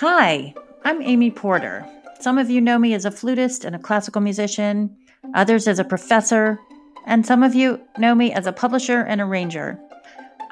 Hi, 0.00 0.54
I'm 0.84 1.02
Amy 1.02 1.32
Porter. 1.32 1.84
Some 2.20 2.38
of 2.38 2.48
you 2.48 2.60
know 2.60 2.78
me 2.78 2.94
as 2.94 3.04
a 3.04 3.10
flutist 3.10 3.64
and 3.64 3.74
a 3.74 3.80
classical 3.80 4.20
musician, 4.20 4.96
others 5.34 5.66
as 5.66 5.80
a 5.80 5.84
professor, 5.84 6.60
and 7.04 7.26
some 7.26 7.42
of 7.42 7.52
you 7.52 7.80
know 7.98 8.14
me 8.14 8.32
as 8.32 8.46
a 8.46 8.52
publisher 8.52 9.00
and 9.00 9.20
arranger. 9.20 9.76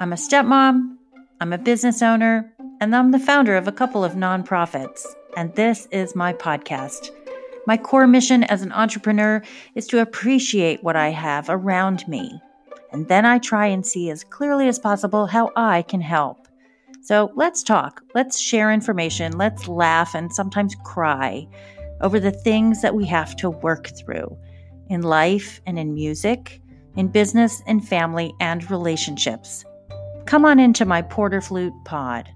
I'm 0.01 0.11
a 0.11 0.17
stepmom, 0.17 0.97
I'm 1.39 1.53
a 1.53 1.57
business 1.57 2.01
owner, 2.01 2.51
and 2.81 2.93
I'm 2.93 3.11
the 3.11 3.19
founder 3.19 3.55
of 3.55 3.69
a 3.69 3.71
couple 3.71 4.03
of 4.03 4.15
nonprofits. 4.15 5.05
And 5.37 5.55
this 5.55 5.87
is 5.91 6.13
my 6.13 6.33
podcast. 6.33 7.11
My 7.65 7.77
core 7.77 8.05
mission 8.05 8.43
as 8.43 8.63
an 8.63 8.73
entrepreneur 8.73 9.41
is 9.75 9.87
to 9.87 10.01
appreciate 10.01 10.83
what 10.83 10.97
I 10.97 11.11
have 11.11 11.45
around 11.47 12.05
me. 12.05 12.41
And 12.91 13.07
then 13.07 13.25
I 13.25 13.37
try 13.37 13.67
and 13.67 13.87
see 13.87 14.09
as 14.09 14.25
clearly 14.25 14.67
as 14.67 14.77
possible 14.77 15.25
how 15.25 15.53
I 15.55 15.83
can 15.83 16.01
help. 16.01 16.46
So 17.07 17.31
let's 17.35 17.63
talk, 17.63 18.01
let's 18.15 18.37
share 18.37 18.69
information, 18.69 19.37
let's 19.37 19.69
laugh 19.69 20.13
and 20.13 20.29
sometimes 20.33 20.75
cry 20.83 21.47
over 22.01 22.19
the 22.19 22.33
things 22.33 22.81
that 22.81 22.95
we 22.95 23.05
have 23.05 23.33
to 23.37 23.49
work 23.49 23.87
through 23.97 24.37
in 24.89 25.03
life 25.03 25.61
and 25.65 25.79
in 25.79 25.93
music, 25.93 26.61
in 26.97 27.07
business 27.07 27.61
and 27.65 27.87
family 27.87 28.33
and 28.41 28.69
relationships. 28.69 29.63
Come 30.25 30.43
on 30.43 30.59
into 30.59 30.83
my 30.83 31.01
Porter 31.01 31.39
Flute 31.39 31.71
pod. 31.85 32.27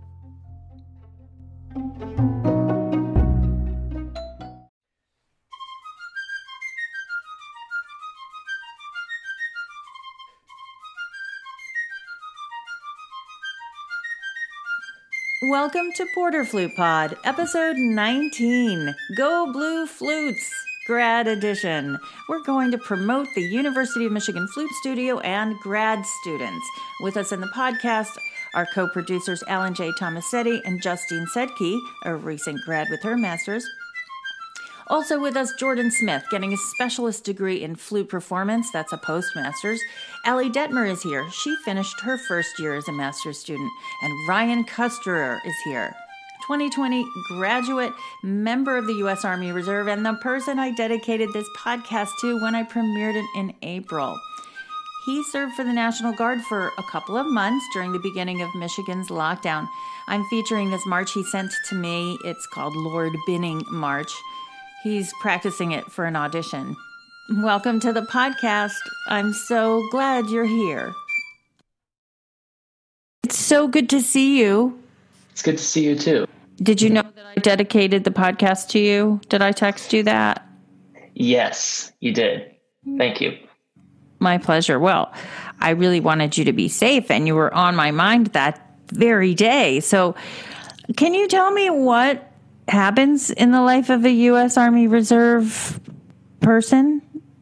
Welcome 15.52 15.92
to 15.98 16.06
Porter 16.14 16.46
Flute 16.46 16.78
Pod, 16.78 17.18
episode 17.26 17.76
19 17.76 18.96
Go 19.18 19.52
Blue 19.52 19.86
Flutes, 19.86 20.50
grad 20.88 21.28
edition. 21.28 22.00
We're 22.30 22.42
going 22.44 22.72
to 22.72 22.78
promote 22.78 23.28
the 23.36 23.42
University 23.42 24.06
of 24.06 24.14
Michigan 24.14 24.48
Flute 24.48 24.72
Studio 24.80 25.20
and 25.20 25.60
grad 25.60 26.06
students. 26.22 26.66
With 27.02 27.18
us 27.18 27.34
in 27.34 27.42
the 27.42 27.48
podcast 27.48 28.18
are 28.54 28.66
co 28.74 28.88
producers 28.88 29.44
Alan 29.50 29.74
J. 29.74 29.92
Tomasetti 30.00 30.62
and 30.64 30.82
Justine 30.82 31.28
Sedke, 31.36 31.78
a 32.06 32.16
recent 32.16 32.62
grad 32.62 32.88
with 32.90 33.04
her 33.04 33.18
master's, 33.18 33.70
also 34.92 35.20
with 35.20 35.38
us, 35.38 35.54
Jordan 35.58 35.90
Smith, 35.90 36.24
getting 36.30 36.54
a 36.54 36.58
specialist 36.58 37.24
degree 37.24 37.64
in 37.64 37.76
flute 37.76 38.10
performance. 38.10 38.70
That's 38.72 38.92
a 38.92 38.98
postmaster's. 38.98 39.82
Allie 40.26 40.52
Detmer 40.52 40.88
is 40.88 41.02
here. 41.02 41.28
She 41.32 41.56
finished 41.64 42.02
her 42.02 42.18
first 42.18 42.60
year 42.60 42.76
as 42.76 42.88
a 42.88 42.92
master's 42.92 43.40
student. 43.40 43.72
And 44.04 44.28
Ryan 44.28 44.66
Custerer 44.66 45.40
is 45.46 45.56
here. 45.64 45.96
2020 46.46 47.06
graduate, 47.30 47.94
member 48.24 48.78
of 48.78 48.86
the 48.86 48.96
U.S. 48.96 49.24
Army 49.24 49.52
Reserve, 49.52 49.88
and 49.88 50.06
the 50.06 50.14
person 50.16 50.60
I 50.60 50.72
dedicated 50.72 51.30
this 51.34 51.48
podcast 51.58 52.10
to 52.22 52.42
when 52.42 52.56
I 52.56 52.64
premiered 52.64 53.16
it 53.16 53.26
in 53.36 53.54
April. 53.62 54.20
He 55.06 55.24
served 55.24 55.56
for 55.56 55.64
the 55.64 55.74
National 55.74 56.14
Guard 56.14 56.42
for 56.42 56.68
a 56.78 56.84
couple 56.92 57.18
of 57.18 57.26
months 57.26 57.66
during 57.74 57.92
the 57.92 58.00
beginning 58.00 58.42
of 58.42 58.54
Michigan's 58.54 59.08
lockdown. 59.08 59.68
I'm 60.08 60.24
featuring 60.26 60.70
this 60.70 60.86
march 60.86 61.14
he 61.14 61.24
sent 61.24 61.52
to 61.70 61.76
me. 61.76 62.20
It's 62.24 62.46
called 62.48 62.76
Lord 62.76 63.16
Binning 63.26 63.64
March. 63.72 64.12
He's 64.84 65.14
practicing 65.22 65.74
it 65.74 65.92
for 65.92 66.06
an 66.06 66.16
audition. 66.16 66.76
Welcome 67.38 67.80
to 67.82 67.94
the 67.94 68.02
podcast. 68.02 68.80
I'm 69.08 69.32
so 69.32 69.88
glad 69.92 70.28
you're 70.30 70.44
here. 70.44 70.92
It's 73.24 73.38
so 73.38 73.68
good 73.68 73.92
to 73.92 74.02
see 74.02 74.40
you. 74.40 74.82
It's 75.30 75.44
good 75.44 75.60
to 75.60 75.64
see 75.64 75.86
you 75.86 75.96
too. 75.96 76.26
Did 76.58 76.82
you 76.82 76.90
know 76.90 77.04
that 77.04 77.26
I 77.26 77.36
dedicated 77.36 78.06
the 78.06 78.12
podcast 78.12 78.70
to 78.70 78.80
you? 78.80 79.22
Did 79.30 79.44
I 79.44 79.52
text 79.52 79.94
you 79.94 80.02
that? 80.04 80.48
Yes, 81.14 81.92
you 82.00 82.12
did. 82.12 82.52
Thank 82.98 83.22
you. 83.22 83.38
My 84.18 84.40
pleasure. 84.40 84.80
Well, 84.80 85.14
I 85.60 85.72
really 85.72 86.00
wanted 86.00 86.40
you 86.40 86.46
to 86.46 86.54
be 86.54 86.68
safe, 86.68 87.12
and 87.12 87.28
you 87.28 87.36
were 87.36 87.54
on 87.54 87.76
my 87.76 87.92
mind 87.92 88.28
that 88.28 88.68
very 88.88 89.36
day. 89.36 89.80
So, 89.80 90.16
can 90.98 91.14
you 91.14 91.28
tell 91.28 91.52
me 91.52 91.70
what 91.70 92.31
happens 92.68 93.32
in 93.32 93.52
the 93.52 93.62
life 93.62 93.90
of 93.90 94.06
a 94.06 94.12
U.S. 94.12 94.58
Army 94.58 94.88
Reserve 94.88 95.80
person. 96.40 97.02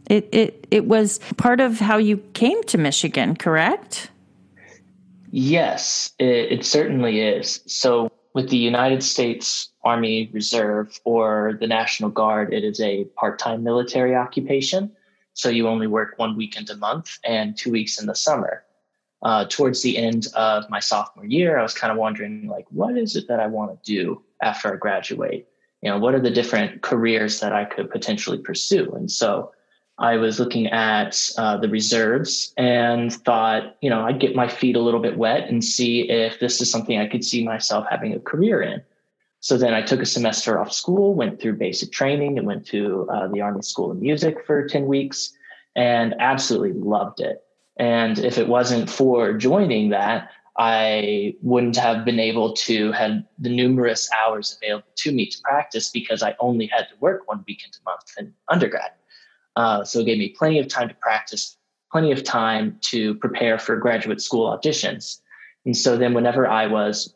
It 0.09 0.30
it 0.31 0.68
it 0.72 0.85
was 0.85 1.19
part 1.38 1.59
of 1.59 1.80
how 1.80 1.97
you 1.97 2.18
came 2.34 2.63
to 2.63 2.78
Michigan, 2.78 3.35
correct? 3.35 4.09
Yes, 5.31 6.12
it, 6.18 6.52
it 6.52 6.66
certainly 6.66 7.22
is. 7.22 7.62
So, 7.68 8.12
with 8.34 8.50
the 8.50 8.57
United 8.57 9.03
States 9.03 9.69
Army 9.84 10.30
Reserve 10.34 11.00
or 11.03 11.57
the 11.59 11.68
National 11.68 12.09
Guard, 12.09 12.53
it 12.53 12.63
is 12.63 12.80
a 12.80 13.06
part-time 13.16 13.63
military 13.63 14.16
occupation. 14.16 14.91
So 15.34 15.50
you 15.50 15.68
only 15.68 15.88
work 15.88 16.16
one 16.18 16.36
weekend 16.36 16.69
a 16.69 16.75
month 16.75 17.18
and 17.24 17.56
two 17.56 17.72
weeks 17.72 18.00
in 18.00 18.07
the 18.07 18.16
summer. 18.16 18.63
Uh, 19.22 19.46
towards 19.50 19.81
the 19.81 19.97
end 19.97 20.28
of 20.35 20.69
my 20.69 20.80
sophomore 20.80 21.25
year, 21.25 21.59
I 21.59 21.62
was 21.62 21.74
kind 21.74 21.91
of 21.91 21.97
wondering, 21.97 22.47
like, 22.47 22.66
what 22.69 22.97
is 22.97 23.18
it 23.18 23.28
that 23.28 23.40
I 23.41 23.47
want 23.47 23.72
to 23.72 23.94
do? 23.94 24.22
after 24.41 24.74
I 24.74 24.78
graduate? 24.78 25.47
You 25.81 25.90
know, 25.90 26.00
what 26.00 26.13
are 26.13 26.19
the 26.19 26.31
different 26.31 26.81
careers 26.81 27.40
that 27.40 27.53
I 27.53 27.66
could 27.66 27.90
potentially 27.90 28.38
pursue? 28.38 28.91
And 28.94 29.09
so 29.09 29.52
I 29.97 30.18
was 30.18 30.40
looking 30.40 30.68
at 30.68 31.30
uh, 31.38 31.57
the 31.57 31.69
reserves 31.69 32.53
and 32.57 33.13
thought, 33.13 33.78
you 33.81 33.90
know, 33.90 34.02
I'd 34.02 34.19
get 34.19 34.35
my 34.35 34.47
feet 34.47 34.75
a 34.75 34.81
little 34.81 35.00
bit 35.00 35.18
wet 35.18 35.50
and 35.50 35.63
see 35.63 36.09
if 36.09 36.40
this 36.40 36.62
is 36.62 36.72
something 36.72 36.97
I 36.97 37.07
could 37.07 37.24
see 37.24 37.44
myself 37.44 37.86
having 37.90 38.13
a 38.13 38.19
career 38.19 38.62
in. 38.62 38.81
So 39.41 39.57
then 39.57 39.74
I 39.74 39.81
took 39.81 40.01
a 40.01 40.06
semester 40.06 40.59
off 40.59 40.72
school, 40.72 41.16
went 41.16 41.40
through 41.40 41.56
basic 41.56 41.94
training, 41.94 42.38
and 42.38 42.46
went 42.46 42.66
to 42.68 43.07
uh, 43.09 43.28
the 43.30 43.40
Army 43.40 43.62
School 43.62 43.90
of 43.90 44.01
Music 44.01 44.46
for 44.46 44.68
10 44.68 44.86
weeks 44.86 45.31
and 45.78 46.13
absolutely 46.19 46.74
loved 46.74 47.22
it. 47.22 47.41
And 47.79 48.19
if 48.19 48.38
it 48.38 48.50
wasn't 48.50 48.90
for 48.90 49.34
joining 49.34 49.90
that, 49.90 50.29
I 50.57 51.35
wouldn't 51.41 51.78
have 51.78 52.03
been 52.03 52.19
able 52.19 52.53
to 52.53 52.91
have 52.91 53.23
the 53.40 53.50
numerous 53.50 54.09
hours 54.12 54.59
available 54.62 54.90
to 54.97 55.13
me 55.13 55.25
to 55.28 55.38
practice 55.41 55.89
because 55.89 56.22
I 56.22 56.35
only 56.41 56.68
had 56.68 56.89
to 56.89 56.95
work 57.00 57.25
one 57.28 57.45
weekend 57.47 57.78
a 57.81 57.89
month 57.89 58.13
in 58.18 58.34
undergrad. 58.50 58.91
Uh, 59.56 59.85
so 59.85 60.00
it 60.00 60.06
gave 60.06 60.18
me 60.18 60.35
plenty 60.38 60.59
of 60.59 60.68
time 60.68 60.89
to 60.89 60.95
practice, 60.95 61.56
plenty 61.89 62.12
of 62.12 62.25
time 62.25 62.78
to 62.81 63.16
prepare 63.16 63.57
for 63.57 63.78
graduate 63.78 64.22
school 64.22 64.50
auditions. 64.50 65.22
And 65.66 65.75
so 65.75 65.97
then, 65.97 66.13
whenever 66.13 66.45
I 66.47 66.68
was 66.68 67.16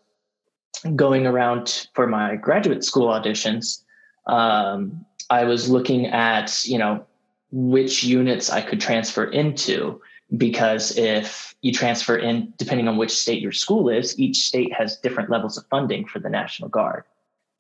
going 0.96 1.28
around 1.28 1.90
for 1.94 2.08
my 2.08 2.38
graduate 2.38 2.86
school 2.86 3.08
auditions, 3.08 3.84
um, 4.28 5.06
I 5.30 5.44
was 5.44 5.70
looking 5.70 6.08
at, 6.08 6.64
you 6.64 6.78
know, 6.78 7.06
which 7.52 8.04
units 8.04 8.50
I 8.50 8.62
could 8.62 8.80
transfer 8.80 9.26
into 9.26 10.02
because 10.38 10.98
if 10.98 11.56
you 11.62 11.72
transfer 11.72 12.18
in, 12.18 12.54
depending 12.58 12.88
on 12.88 12.98
which 12.98 13.12
state 13.12 13.42
your 13.42 13.52
school 13.52 13.90
is, 13.90 14.18
each 14.20 14.48
state 14.48 14.74
has 14.74 14.98
different 14.98 15.30
levels 15.30 15.58
of 15.58 15.66
funding 15.68 16.06
for 16.08 16.20
the 16.20 16.30
National 16.30 16.70
Guard 16.70 17.04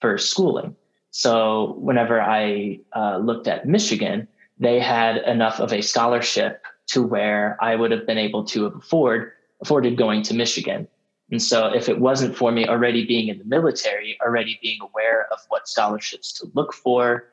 for 0.02 0.18
schooling. 0.18 0.76
So 1.12 1.76
whenever 1.80 2.20
I 2.20 2.80
uh, 2.96 3.18
looked 3.18 3.48
at 3.48 3.68
Michigan, 3.68 4.28
they 4.60 4.80
had 4.80 5.18
enough 5.18 5.60
of 5.60 5.72
a 5.72 5.82
scholarship 5.82 6.64
to 6.88 7.04
where 7.04 7.58
I 7.62 7.76
would 7.76 7.92
have 7.92 8.06
been 8.08 8.18
able 8.18 8.44
to 8.46 8.66
afford 8.66 9.32
afforded 9.62 9.98
going 9.98 10.24
to 10.24 10.34
Michigan. 10.34 10.88
And 11.32 11.42
so 11.42 11.74
if 11.74 11.88
it 11.88 12.00
wasn't 12.00 12.36
for 12.36 12.52
me 12.52 12.68
already 12.68 13.06
being 13.06 13.30
in 13.30 13.38
the 13.38 13.46
military, 13.46 14.18
already 14.22 14.60
being 14.62 14.80
aware 14.82 15.28
of 15.32 15.40
what 15.48 15.68
scholarships 15.68 16.34
to 16.34 16.52
look 16.54 16.74
for, 16.74 17.30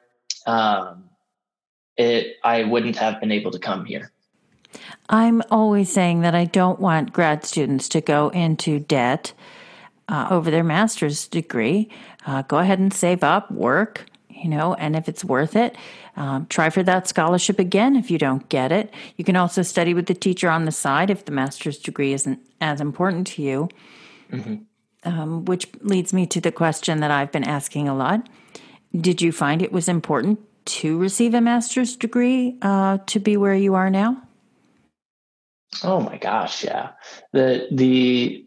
um, 0.47 1.05
it 1.97 2.37
I 2.45 2.65
wouldn't 2.65 2.97
have 2.97 3.21
been 3.21 3.33
able 3.33 3.51
to 3.51 3.59
come 3.59 3.85
here. 3.85 4.13
I'm 5.09 5.43
always 5.51 5.93
saying 5.93 6.21
that 6.21 6.35
I 6.35 6.45
don't 6.45 6.81
want 6.81 7.13
grad 7.13 7.45
students 7.45 7.89
to 7.91 8.01
go 8.01 8.29
into 8.29 8.79
debt 8.79 9.33
uh, 10.09 10.29
over 10.31 10.51
their 10.51 10.65
master's 10.65 11.27
degree. 11.29 11.89
Uh, 12.27 12.43
go 12.43 12.59
ahead 12.59 12.79
and 12.79 12.93
save 12.93 13.25
up, 13.25 13.51
work, 13.51 14.07
you 14.29 14.49
know, 14.49 14.75
and 14.75 14.97
if 14.97 15.09
it's 15.09 15.25
worth 15.25 15.57
it, 15.57 15.77
um, 16.17 16.47
try 16.49 16.71
for 16.71 16.83
that 16.83 17.09
scholarship 17.09 17.59
again 17.59 17.97
if 17.97 18.11
you 18.11 18.19
don't 18.19 18.49
get 18.49 18.73
it. 18.73 18.93
You 19.17 19.25
can 19.25 19.37
also 19.37 19.63
study 19.63 19.95
with 19.95 20.07
the 20.07 20.15
teacher 20.15 20.49
on 20.49 20.65
the 20.65 20.73
side 20.73 21.11
if 21.11 21.25
the 21.25 21.33
master's 21.33 21.79
degree 21.79 22.13
isn't 22.13 22.41
as 22.61 22.81
important 22.81 23.27
to 23.29 23.43
you. 23.43 23.69
Mm-hmm. 24.31 24.57
Um, 25.03 25.47
which 25.47 25.67
leads 25.81 26.13
me 26.13 26.27
to 26.27 26.43
the 26.43 26.53
question 26.53 27.01
that 27.01 27.11
I've 27.11 27.33
been 27.33 27.45
asking 27.45 27.89
a 27.89 27.97
lot. 27.97 28.29
Did 28.95 29.23
you 29.23 29.33
find 29.33 29.63
it 29.63 29.73
was 29.73 29.89
important 29.89 30.41
to 30.67 30.99
receive 30.99 31.33
a 31.33 31.41
master's 31.41 31.97
degree 31.97 32.59
uh, 32.61 32.99
to 33.07 33.19
be 33.19 33.39
where 33.39 33.55
you 33.55 33.75
are 33.75 33.89
now? 33.89 34.23
Oh 35.83 36.01
my 36.01 36.19
gosh, 36.19 36.65
yeah. 36.65 36.91
The 37.33 37.69
the 37.71 38.47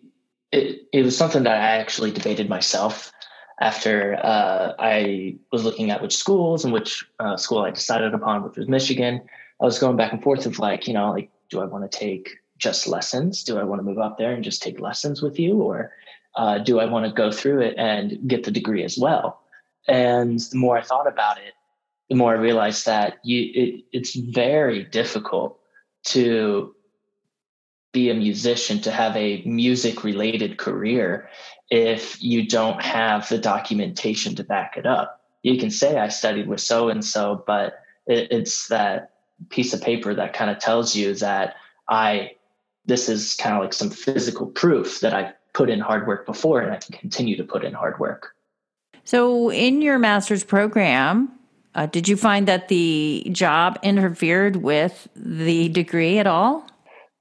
it, 0.51 0.87
it 0.93 1.03
was 1.03 1.17
something 1.17 1.43
that 1.43 1.55
I 1.55 1.77
actually 1.77 2.11
debated 2.11 2.49
myself 2.49 3.11
after 3.59 4.15
uh, 4.23 4.73
I 4.77 5.37
was 5.51 5.63
looking 5.63 5.89
at 5.89 6.01
which 6.01 6.15
schools 6.15 6.63
and 6.63 6.73
which 6.73 7.05
uh, 7.19 7.37
school 7.37 7.59
I 7.59 7.71
decided 7.71 8.13
upon, 8.13 8.43
which 8.43 8.57
was 8.57 8.67
Michigan. 8.67 9.21
I 9.61 9.65
was 9.65 9.79
going 9.79 9.97
back 9.97 10.11
and 10.11 10.21
forth 10.21 10.45
of 10.45 10.59
like, 10.59 10.87
you 10.87 10.93
know, 10.93 11.11
like, 11.11 11.31
do 11.49 11.61
I 11.61 11.65
want 11.65 11.89
to 11.89 11.97
take 11.97 12.29
just 12.57 12.87
lessons? 12.87 13.43
Do 13.43 13.57
I 13.57 13.63
want 13.63 13.79
to 13.79 13.83
move 13.83 13.99
up 13.99 14.17
there 14.17 14.33
and 14.33 14.43
just 14.43 14.61
take 14.61 14.79
lessons 14.79 15.21
with 15.21 15.39
you, 15.39 15.55
or 15.61 15.91
uh, 16.35 16.59
do 16.59 16.79
I 16.79 16.85
want 16.85 17.05
to 17.05 17.11
go 17.11 17.31
through 17.31 17.61
it 17.61 17.75
and 17.77 18.27
get 18.27 18.43
the 18.43 18.51
degree 18.51 18.83
as 18.83 18.97
well? 18.97 19.41
And 19.87 20.39
the 20.39 20.57
more 20.57 20.77
I 20.77 20.81
thought 20.81 21.07
about 21.07 21.37
it, 21.37 21.53
the 22.09 22.15
more 22.15 22.31
I 22.35 22.39
realized 22.39 22.85
that 22.85 23.17
you, 23.23 23.51
it, 23.53 23.83
it's 23.91 24.15
very 24.15 24.83
difficult 24.83 25.59
to 26.05 26.75
be 27.93 28.09
a 28.09 28.13
musician, 28.13 28.81
to 28.81 28.91
have 28.91 29.15
a 29.15 29.41
music 29.45 30.03
related 30.03 30.57
career 30.57 31.29
if 31.69 32.21
you 32.21 32.45
don't 32.45 32.81
have 32.81 33.29
the 33.29 33.37
documentation 33.37 34.35
to 34.35 34.43
back 34.43 34.75
it 34.75 34.85
up. 34.85 35.21
You 35.43 35.57
can 35.57 35.71
say 35.71 35.97
I 35.97 36.09
studied 36.09 36.47
with 36.47 36.59
so 36.59 36.89
and 36.89 37.05
so, 37.05 37.43
but 37.47 37.79
it, 38.05 38.31
it's 38.31 38.67
that 38.67 39.11
piece 39.49 39.73
of 39.73 39.81
paper 39.81 40.13
that 40.13 40.33
kind 40.33 40.51
of 40.51 40.59
tells 40.59 40.95
you 40.95 41.13
that 41.15 41.55
I, 41.87 42.31
this 42.85 43.07
is 43.09 43.35
kind 43.35 43.55
of 43.55 43.61
like 43.61 43.73
some 43.73 43.89
physical 43.89 44.47
proof 44.47 44.99
that 44.99 45.13
I 45.13 45.33
put 45.53 45.69
in 45.69 45.79
hard 45.79 46.07
work 46.07 46.25
before 46.25 46.61
and 46.61 46.71
I 46.71 46.77
can 46.77 46.97
continue 46.97 47.37
to 47.37 47.43
put 47.43 47.63
in 47.63 47.73
hard 47.73 47.99
work. 47.99 48.35
So, 49.05 49.51
in 49.51 49.81
your 49.81 49.99
master's 49.99 50.45
program, 50.45 51.31
uh, 51.75 51.87
did 51.87 52.07
you 52.07 52.15
find 52.15 52.47
that 52.47 52.69
the 52.69 53.27
job 53.31 53.77
interfered 53.83 54.57
with 54.57 55.09
the 55.15 55.67
degree 55.69 56.19
at 56.19 56.27
all? 56.27 56.65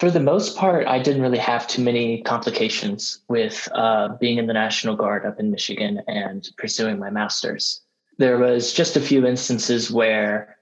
For 0.03 0.11
the 0.11 0.19
most 0.19 0.57
part, 0.57 0.89
I 0.89 0.99
didn't 0.99 1.23
really 1.23 1.39
have 1.39 1.69
too 1.69 1.81
many 1.81 2.23
complications 2.23 3.21
with 3.29 3.69
uh, 3.73 4.09
being 4.19 4.37
in 4.37 4.49
the 4.49 4.53
National 4.53 4.97
Guard 4.97 5.25
up 5.25 5.39
in 5.39 5.53
Michigan 5.53 6.03
and 6.09 6.51
pursuing 6.57 6.99
my 6.99 7.09
master's. 7.09 7.81
There 8.19 8.37
was 8.37 8.73
just 8.73 8.97
a 8.97 9.01
few 9.01 9.25
instances 9.25 9.93
where 9.93 10.57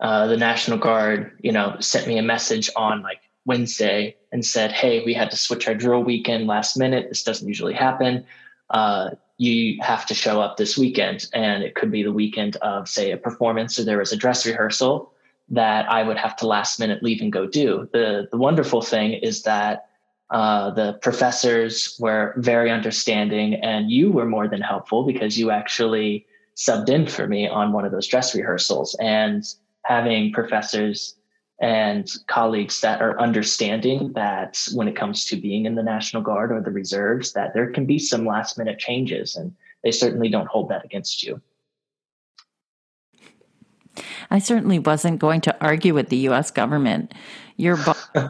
uh, 0.00 0.28
the 0.28 0.36
National 0.36 0.78
Guard, 0.78 1.36
you 1.40 1.50
know, 1.50 1.74
sent 1.80 2.06
me 2.06 2.18
a 2.18 2.22
message 2.22 2.70
on 2.76 3.02
like 3.02 3.18
Wednesday 3.44 4.14
and 4.30 4.46
said, 4.46 4.70
"Hey, 4.70 5.04
we 5.04 5.12
had 5.12 5.32
to 5.32 5.36
switch 5.36 5.66
our 5.66 5.74
drill 5.74 6.04
weekend 6.04 6.46
last 6.46 6.76
minute. 6.76 7.08
This 7.08 7.24
doesn't 7.24 7.48
usually 7.48 7.74
happen. 7.74 8.24
Uh, 8.70 9.10
you 9.38 9.76
have 9.82 10.06
to 10.06 10.14
show 10.14 10.40
up 10.40 10.56
this 10.56 10.78
weekend." 10.78 11.26
And 11.34 11.64
it 11.64 11.74
could 11.74 11.90
be 11.90 12.04
the 12.04 12.12
weekend 12.12 12.54
of, 12.62 12.88
say, 12.88 13.10
a 13.10 13.16
performance, 13.16 13.76
or 13.76 13.82
there 13.82 13.98
was 13.98 14.12
a 14.12 14.16
dress 14.16 14.46
rehearsal 14.46 15.12
that 15.48 15.90
I 15.90 16.02
would 16.02 16.16
have 16.16 16.36
to 16.36 16.46
last 16.46 16.80
minute 16.80 17.02
leave 17.02 17.20
and 17.20 17.32
go 17.32 17.46
do. 17.46 17.88
The 17.92 18.28
the 18.30 18.38
wonderful 18.38 18.82
thing 18.82 19.12
is 19.12 19.42
that 19.42 19.86
uh, 20.30 20.70
the 20.70 20.94
professors 21.02 21.96
were 22.00 22.34
very 22.36 22.70
understanding, 22.70 23.54
and 23.54 23.90
you 23.90 24.10
were 24.10 24.26
more 24.26 24.48
than 24.48 24.62
helpful 24.62 25.04
because 25.04 25.38
you 25.38 25.50
actually 25.50 26.26
subbed 26.56 26.88
in 26.88 27.06
for 27.06 27.26
me 27.26 27.46
on 27.46 27.72
one 27.72 27.84
of 27.84 27.92
those 27.92 28.06
dress 28.06 28.34
rehearsals. 28.34 28.96
And 29.00 29.44
having 29.84 30.32
professors 30.32 31.16
and 31.60 32.10
colleagues 32.26 32.80
that 32.80 33.00
are 33.00 33.20
understanding 33.20 34.12
that 34.14 34.66
when 34.72 34.88
it 34.88 34.96
comes 34.96 35.26
to 35.26 35.36
being 35.36 35.66
in 35.66 35.74
the 35.74 35.82
National 35.82 36.22
Guard 36.22 36.50
or 36.50 36.60
the 36.60 36.70
reserves, 36.70 37.32
that 37.34 37.54
there 37.54 37.70
can 37.70 37.86
be 37.86 37.98
some 37.98 38.26
last 38.26 38.58
minute 38.58 38.78
changes, 38.78 39.36
and 39.36 39.54
they 39.82 39.90
certainly 39.90 40.28
don't 40.28 40.48
hold 40.48 40.70
that 40.70 40.84
against 40.84 41.22
you. 41.22 41.40
I 44.34 44.40
certainly 44.40 44.80
wasn't 44.80 45.20
going 45.20 45.42
to 45.42 45.56
argue 45.64 45.94
with 45.94 46.08
the 46.08 46.16
U.S. 46.28 46.50
government. 46.50 47.14
Your 47.56 47.76
bo- 47.76 47.94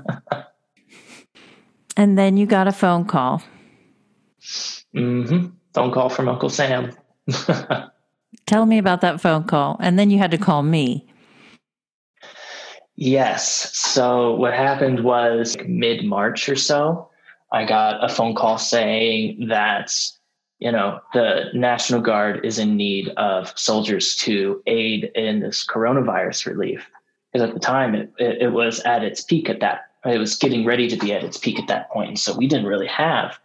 and 1.97 2.19
then 2.19 2.37
you 2.37 2.45
got 2.45 2.69
a 2.69 2.73
phone 2.73 3.07
call. 3.07 3.43
Mm-hmm. 4.95 5.47
Phone 5.73 5.93
call 5.93 6.11
from 6.11 6.29
Uncle 6.29 6.51
Sam. 6.51 6.93
Tell 8.47 8.67
me 8.67 8.77
about 8.77 9.01
that 9.01 9.19
phone 9.19 9.45
call, 9.45 9.79
and 9.81 9.99
then 9.99 10.11
you 10.11 10.19
had 10.19 10.31
to 10.33 10.37
call 10.37 10.63
me. 10.63 11.07
Yes. 12.97 13.75
So 13.75 14.35
what 14.35 14.53
happened 14.53 15.05
was 15.05 15.57
mid 15.67 16.05
March 16.05 16.51
or 16.51 16.57
so, 16.57 17.09
I 17.51 17.65
got 17.65 18.05
a 18.05 18.11
phone 18.11 18.35
call 18.35 18.59
saying 18.59 19.49
that, 19.49 19.91
you 20.65 20.73
know, 20.73 20.99
the 21.13 21.51
National 21.53 22.01
Guard 22.01 22.43
is 22.43 22.59
in 22.59 22.75
need 22.75 23.11
of 23.19 23.53
soldiers 23.55 24.17
to 24.17 24.63
aid 24.67 25.11
in 25.15 25.41
this 25.41 25.65
coronavirus 25.65 26.47
relief. 26.47 26.91
Because 27.31 27.47
at 27.47 27.55
the 27.55 27.61
time 27.61 27.95
it, 27.95 28.11
it, 28.19 28.51
was 28.51 28.81
at 28.81 29.05
its 29.05 29.21
peak 29.21 29.51
at 29.51 29.61
that, 29.61 29.91
it 30.07 30.17
was 30.17 30.37
getting 30.37 30.65
ready 30.65 30.89
to 30.89 30.97
be 30.97 31.13
at 31.13 31.23
its 31.23 31.37
peak 31.37 31.59
at 31.59 31.69
that 31.69 31.91
point. 31.91 32.09
And 32.09 32.19
so 32.19 32.35
we 32.35 32.49
didn't 32.49 32.65
really 32.65 32.87
have 32.87 33.39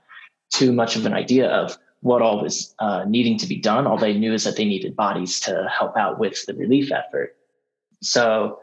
too 0.53 0.71
much 0.71 0.95
of 0.95 1.05
an 1.05 1.11
idea 1.13 1.49
of 1.49 1.77
what 1.99 2.21
all 2.21 2.41
was 2.41 2.73
uh, 2.79 3.03
needing 3.05 3.37
to 3.39 3.47
be 3.47 3.57
done. 3.57 3.85
All 3.85 3.97
they 3.97 4.13
knew 4.13 4.31
is 4.31 4.45
that 4.45 4.55
they 4.55 4.63
needed 4.63 4.95
bodies 4.95 5.41
to 5.41 5.69
help 5.77 5.97
out 5.97 6.19
with 6.19 6.45
the 6.45 6.53
relief 6.53 6.89
effort. 6.89 7.35
So 8.01 8.59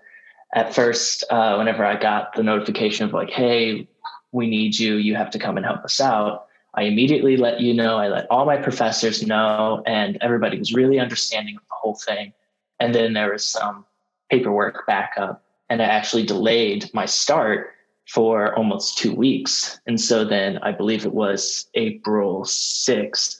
at 0.54 0.74
first, 0.74 1.24
uh, 1.28 1.56
whenever 1.56 1.84
I 1.84 2.00
got 2.00 2.34
the 2.34 2.42
notification 2.42 3.04
of 3.04 3.12
like, 3.12 3.28
hey, 3.28 3.86
we 4.32 4.48
need 4.48 4.78
you, 4.78 4.94
you 4.94 5.14
have 5.14 5.30
to 5.32 5.38
come 5.38 5.58
and 5.58 5.66
help 5.66 5.84
us 5.84 6.00
out, 6.00 6.45
I 6.76 6.82
immediately 6.82 7.36
let 7.36 7.60
you 7.60 7.72
know. 7.72 7.96
I 7.96 8.08
let 8.08 8.30
all 8.30 8.44
my 8.44 8.58
professors 8.58 9.26
know, 9.26 9.82
and 9.86 10.18
everybody 10.20 10.58
was 10.58 10.74
really 10.74 11.00
understanding 11.00 11.56
of 11.56 11.62
the 11.62 11.74
whole 11.74 11.94
thing. 11.94 12.32
And 12.78 12.94
then 12.94 13.14
there 13.14 13.32
was 13.32 13.44
some 13.44 13.86
paperwork 14.30 14.86
backup, 14.86 15.42
and 15.70 15.80
I 15.80 15.86
actually 15.86 16.26
delayed 16.26 16.90
my 16.92 17.06
start 17.06 17.70
for 18.08 18.54
almost 18.54 18.98
two 18.98 19.14
weeks. 19.14 19.80
And 19.86 20.00
so 20.00 20.24
then 20.24 20.58
I 20.58 20.72
believe 20.72 21.04
it 21.04 21.14
was 21.14 21.68
April 21.74 22.44
6th 22.44 23.36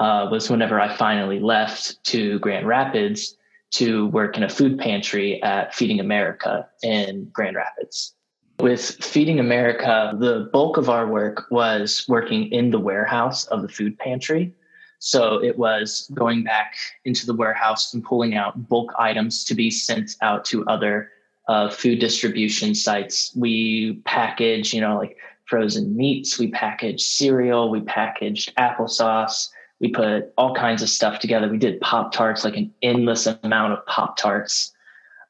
uh, 0.00 0.28
was 0.30 0.50
whenever 0.50 0.80
I 0.80 0.96
finally 0.96 1.38
left 1.38 2.02
to 2.04 2.38
Grand 2.38 2.66
Rapids 2.66 3.36
to 3.72 4.06
work 4.08 4.36
in 4.36 4.42
a 4.42 4.48
food 4.48 4.78
pantry 4.78 5.42
at 5.42 5.74
Feeding 5.74 6.00
America 6.00 6.68
in 6.82 7.28
Grand 7.32 7.56
Rapids. 7.56 8.14
With 8.60 8.80
Feeding 9.04 9.40
America, 9.40 10.14
the 10.18 10.48
bulk 10.52 10.76
of 10.76 10.88
our 10.88 11.06
work 11.06 11.46
was 11.50 12.04
working 12.08 12.50
in 12.52 12.70
the 12.70 12.78
warehouse 12.78 13.46
of 13.46 13.62
the 13.62 13.68
food 13.68 13.98
pantry. 13.98 14.52
So 14.98 15.42
it 15.42 15.58
was 15.58 16.08
going 16.14 16.44
back 16.44 16.74
into 17.04 17.26
the 17.26 17.34
warehouse 17.34 17.92
and 17.92 18.04
pulling 18.04 18.36
out 18.36 18.68
bulk 18.68 18.92
items 18.98 19.44
to 19.46 19.54
be 19.54 19.68
sent 19.68 20.16
out 20.22 20.44
to 20.46 20.64
other 20.66 21.10
uh, 21.48 21.70
food 21.70 21.98
distribution 21.98 22.74
sites. 22.74 23.34
We 23.34 24.00
package, 24.04 24.72
you 24.72 24.80
know, 24.80 24.96
like 24.96 25.16
frozen 25.46 25.96
meats, 25.96 26.38
we 26.38 26.52
package 26.52 27.02
cereal, 27.02 27.68
we 27.68 27.80
packaged 27.80 28.54
applesauce, 28.56 29.48
we 29.80 29.88
put 29.88 30.32
all 30.38 30.54
kinds 30.54 30.82
of 30.82 30.88
stuff 30.88 31.18
together. 31.18 31.48
We 31.48 31.58
did 31.58 31.80
Pop 31.80 32.12
Tarts, 32.12 32.44
like 32.44 32.56
an 32.56 32.72
endless 32.82 33.26
amount 33.26 33.72
of 33.72 33.84
Pop 33.86 34.16
Tarts, 34.16 34.72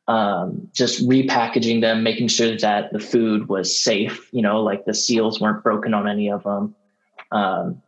um, 0.09 0.69
just 0.73 1.07
repackaging 1.09 1.81
them, 1.81 2.03
making 2.03 2.29
sure 2.29 2.57
that 2.59 2.93
the 2.93 2.99
food 2.99 3.49
was 3.49 3.79
safe, 3.79 4.29
you 4.33 4.43
know, 4.43 4.63
like 4.63 4.85
the 4.85 4.95
seals 4.95 5.41
weren't 5.41 5.63
broken 5.63 5.95
on 5.95 6.09
any 6.09 6.31
of 6.31 6.43
them. 6.43 6.75
Um, 7.31 7.83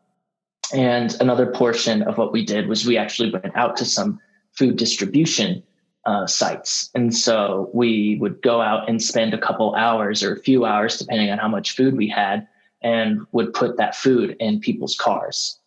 and 0.72 1.14
another 1.20 1.46
portion 1.46 2.02
of 2.02 2.16
what 2.16 2.32
we 2.32 2.44
did 2.44 2.68
was 2.68 2.86
we 2.86 2.96
actually 2.96 3.30
went 3.30 3.56
out 3.56 3.76
to 3.78 3.84
some 3.84 4.20
food 4.52 4.76
distribution 4.76 5.62
uh, 6.06 6.26
sites. 6.26 6.90
And 6.94 7.14
so 7.14 7.70
we 7.72 8.18
would 8.20 8.40
go 8.42 8.60
out 8.60 8.88
and 8.88 9.02
spend 9.02 9.34
a 9.34 9.38
couple 9.38 9.74
hours 9.74 10.22
or 10.22 10.34
a 10.34 10.40
few 10.40 10.64
hours, 10.64 10.98
depending 10.98 11.30
on 11.30 11.38
how 11.38 11.48
much 11.48 11.74
food 11.76 11.96
we 11.96 12.08
had, 12.08 12.46
and 12.82 13.26
would 13.32 13.52
put 13.54 13.76
that 13.76 13.96
food 13.96 14.36
in 14.38 14.60
people's 14.60 14.96
cars. 14.96 15.58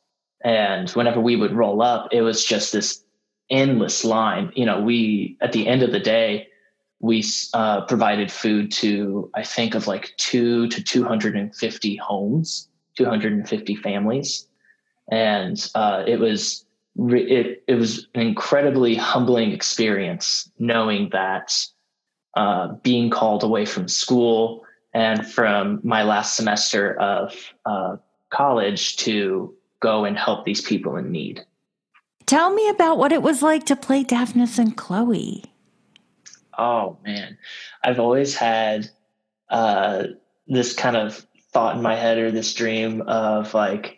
And 0.44 0.89
whenever 0.92 1.20
we 1.20 1.36
would 1.36 1.54
roll 1.54 1.82
up, 1.82 2.10
it 2.12 2.22
was 2.22 2.46
just 2.46 2.72
this 2.72 3.04
endless 3.50 4.04
line. 4.04 4.51
You 4.56 4.66
know, 4.66 4.82
we, 4.82 5.38
at 5.42 5.51
the 5.51 5.68
end 5.68 5.84
of 5.84 5.92
the 5.92 6.00
day, 6.00 6.48
we 7.00 7.24
uh, 7.54 7.86
provided 7.86 8.32
food 8.32 8.72
to, 8.74 9.30
I 9.36 9.44
think, 9.44 9.75
of 9.75 9.88
like 9.88 10.13
two 10.18 10.68
to 10.70 10.84
250 10.84 11.96
homes, 11.98 12.68
250 12.98 13.75
families. 13.75 14.48
And 15.12 15.70
uh, 15.75 16.04
it 16.08 16.20
was, 16.20 16.66
it, 16.98 17.63
it 17.68 17.75
was 17.75 18.08
an 18.16 18.22
incredibly 18.22 18.96
humbling 18.96 19.51
experience 19.51 20.51
knowing 20.58 21.10
that 21.12 21.54
uh, 22.36 22.74
being 22.84 23.10
called 23.10 23.44
away 23.44 23.66
from 23.66 23.88
school 23.88 24.63
and 24.94 25.27
from 25.27 25.80
my 25.84 26.04
last 26.04 26.36
semester 26.36 27.00
of 27.00 27.54
uh, 27.66 27.98
college 28.30 28.98
to 28.98 29.54
go 29.80 30.06
and 30.06 30.18
help 30.18 30.46
these 30.46 30.62
people 30.62 30.96
in 30.98 31.12
need. 31.12 31.46
Tell 32.28 32.54
me 32.54 32.68
about 32.68 32.98
what 32.98 33.14
it 33.14 33.22
was 33.22 33.42
like 33.42 33.66
to 33.68 33.76
play 33.76 34.04
Daphnis 34.04 34.60
and 34.60 34.76
Chloe. 34.76 35.46
Oh 36.58 36.98
man, 37.06 37.38
I've 37.84 38.00
always 38.00 38.36
had 38.36 38.90
uh, 39.50 40.04
this 40.46 40.74
kind 40.74 40.98
of 40.98 41.26
thought 41.54 41.78
in 41.78 41.82
my 41.82 41.96
head 41.96 42.18
or 42.18 42.30
this 42.30 42.54
dream 42.54 43.02
of 43.04 43.54
like, 43.54 43.98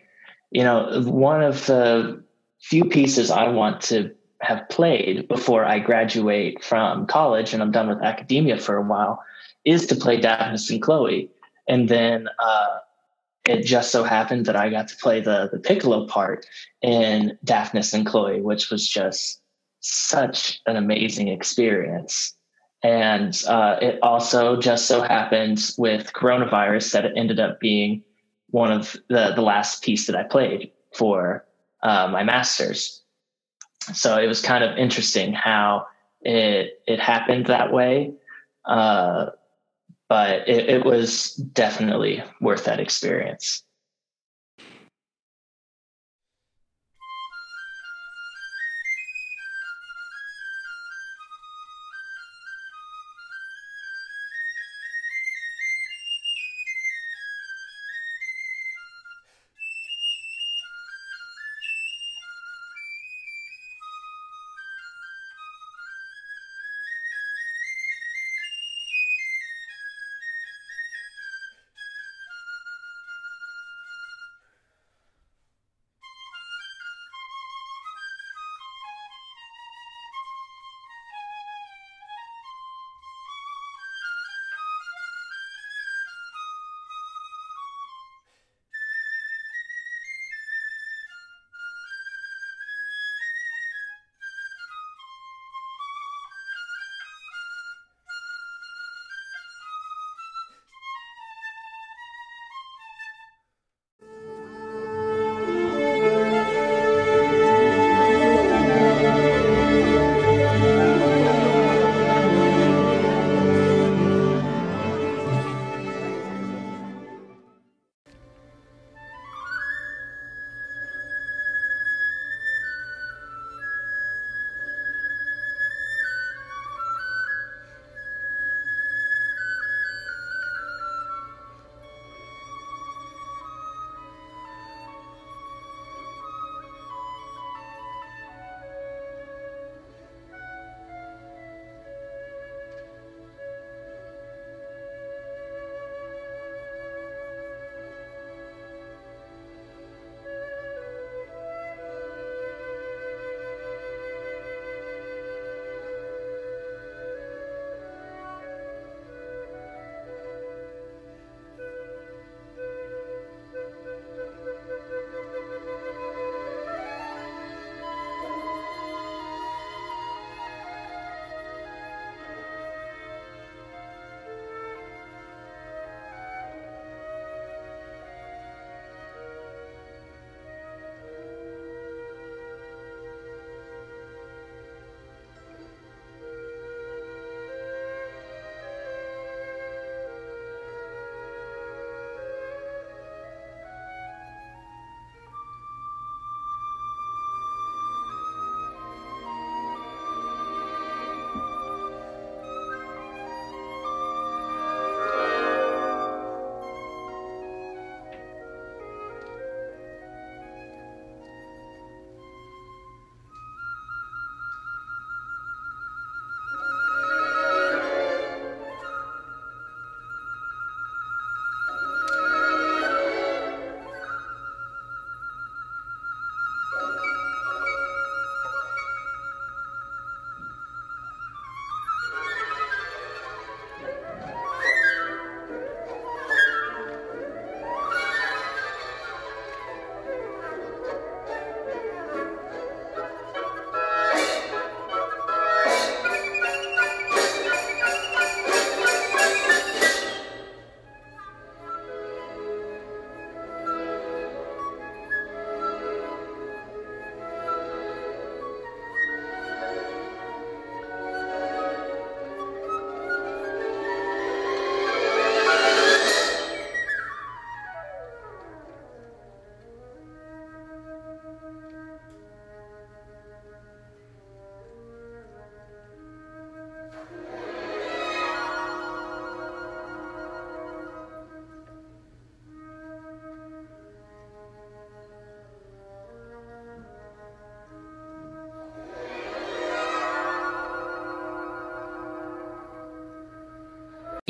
you 0.52 0.62
know, 0.62 1.02
one 1.02 1.42
of 1.42 1.66
the 1.66 2.22
few 2.60 2.84
pieces 2.84 3.32
I 3.32 3.48
want 3.48 3.80
to 3.82 4.14
have 4.40 4.68
played 4.68 5.26
before 5.26 5.64
I 5.64 5.80
graduate 5.80 6.62
from 6.62 7.06
college 7.06 7.52
and 7.52 7.60
I'm 7.60 7.72
done 7.72 7.88
with 7.88 8.00
academia 8.00 8.58
for 8.58 8.76
a 8.76 8.82
while 8.82 9.22
is 9.64 9.86
to 9.86 9.96
play 9.96 10.20
Daphnis 10.20 10.70
and 10.70 10.80
Chloe. 10.80 11.30
And 11.66 11.88
then 11.88 12.28
uh, 12.38 12.78
it 13.50 13.64
just 13.64 13.90
so 13.90 14.04
happened 14.04 14.46
that 14.46 14.54
I 14.54 14.70
got 14.70 14.86
to 14.88 14.96
play 14.96 15.20
the 15.20 15.48
the 15.52 15.58
piccolo 15.58 16.06
part 16.06 16.46
in 16.82 17.36
Daphnis 17.44 17.92
and 17.92 18.06
Chloe, 18.06 18.40
which 18.40 18.70
was 18.70 18.88
just 18.88 19.40
such 19.80 20.60
an 20.66 20.76
amazing 20.76 21.28
experience. 21.28 22.34
And 22.82 23.42
uh, 23.46 23.76
it 23.82 23.98
also 24.02 24.58
just 24.58 24.86
so 24.86 25.02
happened 25.02 25.74
with 25.76 26.12
coronavirus 26.12 26.92
that 26.92 27.04
it 27.04 27.12
ended 27.16 27.40
up 27.40 27.60
being 27.60 28.02
one 28.50 28.72
of 28.72 28.96
the 29.08 29.32
the 29.34 29.42
last 29.42 29.82
piece 29.82 30.06
that 30.06 30.16
I 30.16 30.22
played 30.22 30.70
for 30.94 31.44
uh, 31.82 32.08
my 32.08 32.22
masters. 32.22 33.02
So 33.92 34.16
it 34.16 34.26
was 34.26 34.40
kind 34.40 34.62
of 34.62 34.78
interesting 34.78 35.32
how 35.32 35.86
it 36.22 36.82
it 36.86 37.00
happened 37.00 37.46
that 37.46 37.72
way, 37.72 38.12
uh, 38.64 39.30
but 40.10 40.46
it, 40.48 40.68
it 40.68 40.84
was 40.84 41.36
definitely 41.54 42.22
worth 42.40 42.64
that 42.64 42.80
experience. 42.80 43.62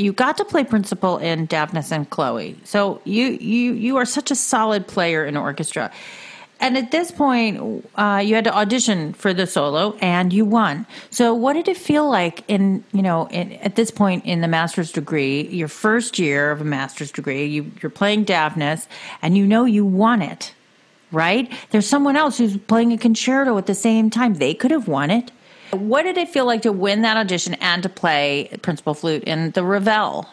You 0.00 0.12
got 0.12 0.36
to 0.38 0.44
play 0.44 0.64
principal 0.64 1.18
in 1.18 1.46
Daphnis 1.46 1.92
and 1.92 2.08
Chloe. 2.08 2.56
So 2.64 3.00
you 3.04 3.26
you 3.26 3.72
you 3.72 3.96
are 3.96 4.06
such 4.06 4.30
a 4.30 4.34
solid 4.34 4.86
player 4.86 5.24
in 5.24 5.36
orchestra. 5.36 5.92
And 6.62 6.76
at 6.76 6.90
this 6.90 7.10
point, 7.10 7.88
uh, 7.94 8.22
you 8.22 8.34
had 8.34 8.44
to 8.44 8.54
audition 8.54 9.14
for 9.14 9.32
the 9.32 9.46
solo, 9.46 9.96
and 10.02 10.30
you 10.30 10.44
won. 10.44 10.86
So, 11.10 11.32
what 11.32 11.54
did 11.54 11.68
it 11.68 11.78
feel 11.78 12.08
like 12.08 12.44
in 12.48 12.84
you 12.92 13.00
know 13.00 13.28
in, 13.28 13.52
at 13.54 13.76
this 13.76 13.90
point 13.90 14.26
in 14.26 14.42
the 14.42 14.48
master's 14.48 14.92
degree, 14.92 15.48
your 15.48 15.68
first 15.68 16.18
year 16.18 16.50
of 16.50 16.60
a 16.60 16.64
master's 16.64 17.10
degree? 17.10 17.46
You, 17.46 17.72
you're 17.82 17.88
playing 17.88 18.26
Daphnis, 18.26 18.88
and 19.22 19.38
you 19.38 19.46
know 19.46 19.64
you 19.64 19.86
won 19.86 20.20
it, 20.20 20.52
right? 21.12 21.50
There's 21.70 21.86
someone 21.86 22.16
else 22.16 22.36
who's 22.36 22.58
playing 22.58 22.92
a 22.92 22.98
concerto 22.98 23.56
at 23.56 23.64
the 23.64 23.74
same 23.74 24.10
time. 24.10 24.34
They 24.34 24.52
could 24.52 24.70
have 24.70 24.86
won 24.86 25.10
it. 25.10 25.32
What 25.72 26.02
did 26.02 26.16
it 26.16 26.28
feel 26.28 26.46
like 26.46 26.62
to 26.62 26.72
win 26.72 27.02
that 27.02 27.16
audition 27.16 27.54
and 27.54 27.82
to 27.82 27.88
play 27.88 28.50
principal 28.62 28.94
flute 28.94 29.24
in 29.24 29.52
the 29.52 29.64
Ravel? 29.64 30.28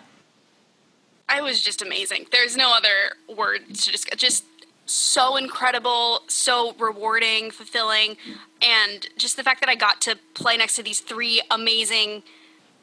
I 1.30 1.42
was 1.42 1.62
just 1.62 1.82
amazing. 1.82 2.28
There's 2.32 2.56
no 2.56 2.74
other 2.76 3.36
word 3.36 3.68
to 3.68 3.92
just 3.92 4.10
just 4.18 4.46
so 4.86 5.36
incredible, 5.36 6.22
so 6.28 6.74
rewarding, 6.80 7.52
fulfilling, 7.52 8.16
and 8.62 9.08
just 9.18 9.36
the 9.36 9.44
fact 9.44 9.60
that 9.60 9.70
I 9.70 9.76
got 9.76 10.00
to 10.02 10.18
play 10.34 10.56
next 10.56 10.78
to 10.78 10.84
these 10.84 11.02
three 11.02 11.42
amazing 11.52 12.24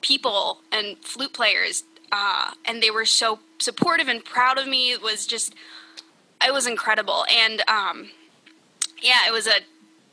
people 0.03 0.59
and 0.71 0.99
flute 0.99 1.33
players, 1.33 1.85
uh, 2.13 2.51
and 2.67 2.83
they 2.83 2.91
were 2.91 3.07
so 3.07 3.39
supportive 3.59 4.09
and 4.09 4.23
proud 4.23 4.59
of 4.59 4.69
me 4.69 4.97
was 4.99 5.27
just 5.27 5.55
it 6.47 6.53
was 6.53 6.67
incredible. 6.67 7.25
And 7.31 7.63
um, 7.69 8.11
yeah, 9.01 9.27
it 9.27 9.33
was 9.33 9.47
a 9.47 9.61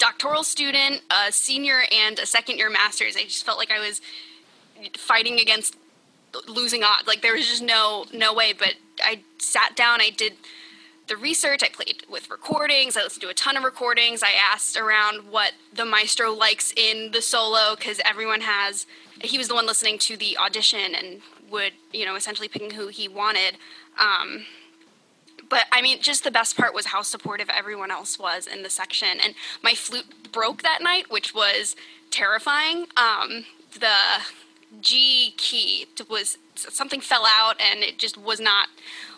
doctoral 0.01 0.43
student, 0.43 1.03
a 1.11 1.31
senior, 1.31 1.83
and 1.91 2.17
a 2.17 2.25
second 2.25 2.57
year 2.57 2.71
master's. 2.71 3.15
I 3.15 3.23
just 3.23 3.45
felt 3.45 3.59
like 3.59 3.69
I 3.69 3.79
was 3.79 4.01
fighting 4.97 5.39
against 5.39 5.77
losing 6.47 6.83
odds. 6.83 7.07
Like 7.07 7.21
there 7.21 7.33
was 7.33 7.47
just 7.47 7.61
no 7.61 8.05
no 8.11 8.33
way. 8.33 8.51
But 8.51 8.73
I 9.03 9.21
sat 9.37 9.75
down. 9.75 10.01
I 10.01 10.09
did 10.09 10.33
the 11.07 11.15
research. 11.15 11.61
I 11.63 11.69
played 11.69 12.03
with 12.09 12.31
recordings. 12.31 12.97
I 12.97 13.03
listened 13.03 13.21
to 13.21 13.29
a 13.29 13.33
ton 13.35 13.55
of 13.55 13.63
recordings. 13.63 14.23
I 14.23 14.31
asked 14.51 14.75
around 14.75 15.29
what 15.29 15.51
the 15.71 15.85
maestro 15.85 16.31
likes 16.33 16.73
in 16.75 17.11
the 17.11 17.21
solo 17.21 17.75
because 17.75 18.01
everyone 18.03 18.41
has. 18.41 18.87
He 19.21 19.37
was 19.37 19.49
the 19.49 19.53
one 19.53 19.67
listening 19.67 19.99
to 19.99 20.17
the 20.17 20.35
audition 20.35 20.95
and 20.95 21.21
would 21.51 21.73
you 21.93 22.05
know 22.05 22.15
essentially 22.15 22.47
picking 22.47 22.71
who 22.71 22.87
he 22.87 23.07
wanted. 23.07 23.57
Um, 23.99 24.45
but 25.51 25.65
I 25.71 25.81
mean, 25.81 26.01
just 26.01 26.23
the 26.23 26.31
best 26.31 26.57
part 26.57 26.73
was 26.73 26.87
how 26.87 27.03
supportive 27.03 27.49
everyone 27.49 27.91
else 27.91 28.17
was 28.17 28.47
in 28.47 28.63
the 28.63 28.69
section. 28.69 29.19
And 29.23 29.35
my 29.61 29.75
flute 29.75 30.31
broke 30.31 30.63
that 30.63 30.79
night, 30.81 31.11
which 31.11 31.35
was 31.35 31.75
terrifying. 32.09 32.87
Um, 32.95 33.45
the 33.79 34.23
G 34.79 35.33
key 35.37 35.85
was 36.09 36.37
something 36.55 37.01
fell 37.01 37.25
out 37.25 37.59
and 37.59 37.81
it 37.83 37.99
just 37.99 38.17
was 38.17 38.39
not 38.39 38.69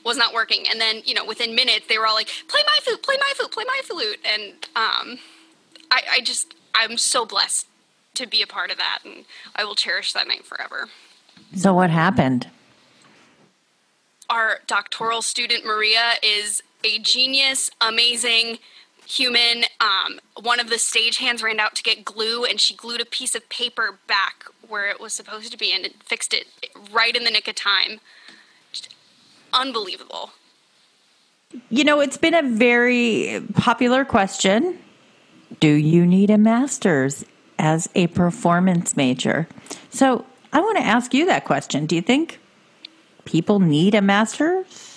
was 0.04 0.18
not 0.18 0.34
working. 0.34 0.66
And 0.70 0.82
then 0.82 1.04
you 1.06 1.14
know 1.14 1.24
within 1.24 1.56
minutes 1.56 1.86
they 1.88 2.00
were 2.00 2.08
all 2.08 2.16
like, 2.16 2.30
"Play 2.48 2.62
my 2.66 2.80
flute, 2.82 3.04
play 3.04 3.16
my 3.20 3.32
flute, 3.36 3.52
play 3.52 3.64
my 3.66 3.82
flute," 3.84 4.20
and 4.26 4.54
um, 4.76 5.20
I, 5.92 6.02
I 6.14 6.22
just 6.24 6.56
I'm 6.74 6.98
so 6.98 7.26
blessed 7.26 7.68
to 8.16 8.26
be 8.26 8.42
a 8.42 8.48
part 8.48 8.72
of 8.72 8.78
that, 8.78 9.00
and 9.06 9.26
I 9.56 9.64
will 9.66 9.76
cherish 9.76 10.14
that 10.14 10.28
night 10.28 10.46
forever. 10.46 10.90
So 11.56 11.76
what 11.76 11.92
happened? 11.92 12.50
Our 14.30 14.60
doctoral 14.68 15.22
student 15.22 15.66
Maria 15.66 16.14
is 16.22 16.62
a 16.84 17.00
genius, 17.00 17.70
amazing 17.82 18.60
human. 19.06 19.66
Um, 19.80 20.20
one 20.42 20.60
of 20.60 20.70
the 20.70 20.78
stage 20.78 21.18
hands 21.18 21.44
ran 21.44 21.60
out 21.60 21.76
to 21.76 21.84
get 21.84 22.06
glue, 22.06 22.46
and 22.46 22.60
she 22.60 22.76
glued 22.76 23.02
a 23.02 23.06
piece 23.06 23.36
of 23.36 23.48
paper 23.50 24.00
back 24.08 24.46
where 24.68 24.90
it 24.90 25.00
was 25.00 25.14
supposed 25.14 25.52
to 25.52 25.58
be, 25.58 25.72
and 25.72 25.86
it 25.86 26.02
fixed 26.04 26.34
it 26.34 26.48
right 26.92 27.16
in 27.16 27.24
the 27.24 27.32
nick 27.32 27.48
of 27.48 27.56
time. 27.56 28.00
Just 28.72 28.94
unbelievable. 29.52 30.32
You 31.70 31.84
know, 31.84 32.00
it's 32.00 32.18
been 32.18 32.34
a 32.34 32.42
very 32.42 33.44
popular 33.54 34.06
question. 34.06 34.80
Do 35.60 35.70
you 35.70 36.06
need 36.06 36.30
a 36.30 36.38
master's 36.38 37.26
as 37.60 37.88
a 37.94 38.08
performance 38.08 38.98
major? 38.98 39.48
So 39.92 40.26
I 40.52 40.62
want 40.62 40.78
to 40.78 40.84
ask 40.84 41.14
you 41.14 41.26
that 41.28 41.46
question. 41.46 41.86
Do 41.86 41.96
you 41.96 42.02
think 42.02 42.40
people 43.26 43.60
need 43.60 43.96
a 43.96 44.02
master's? 44.02 44.94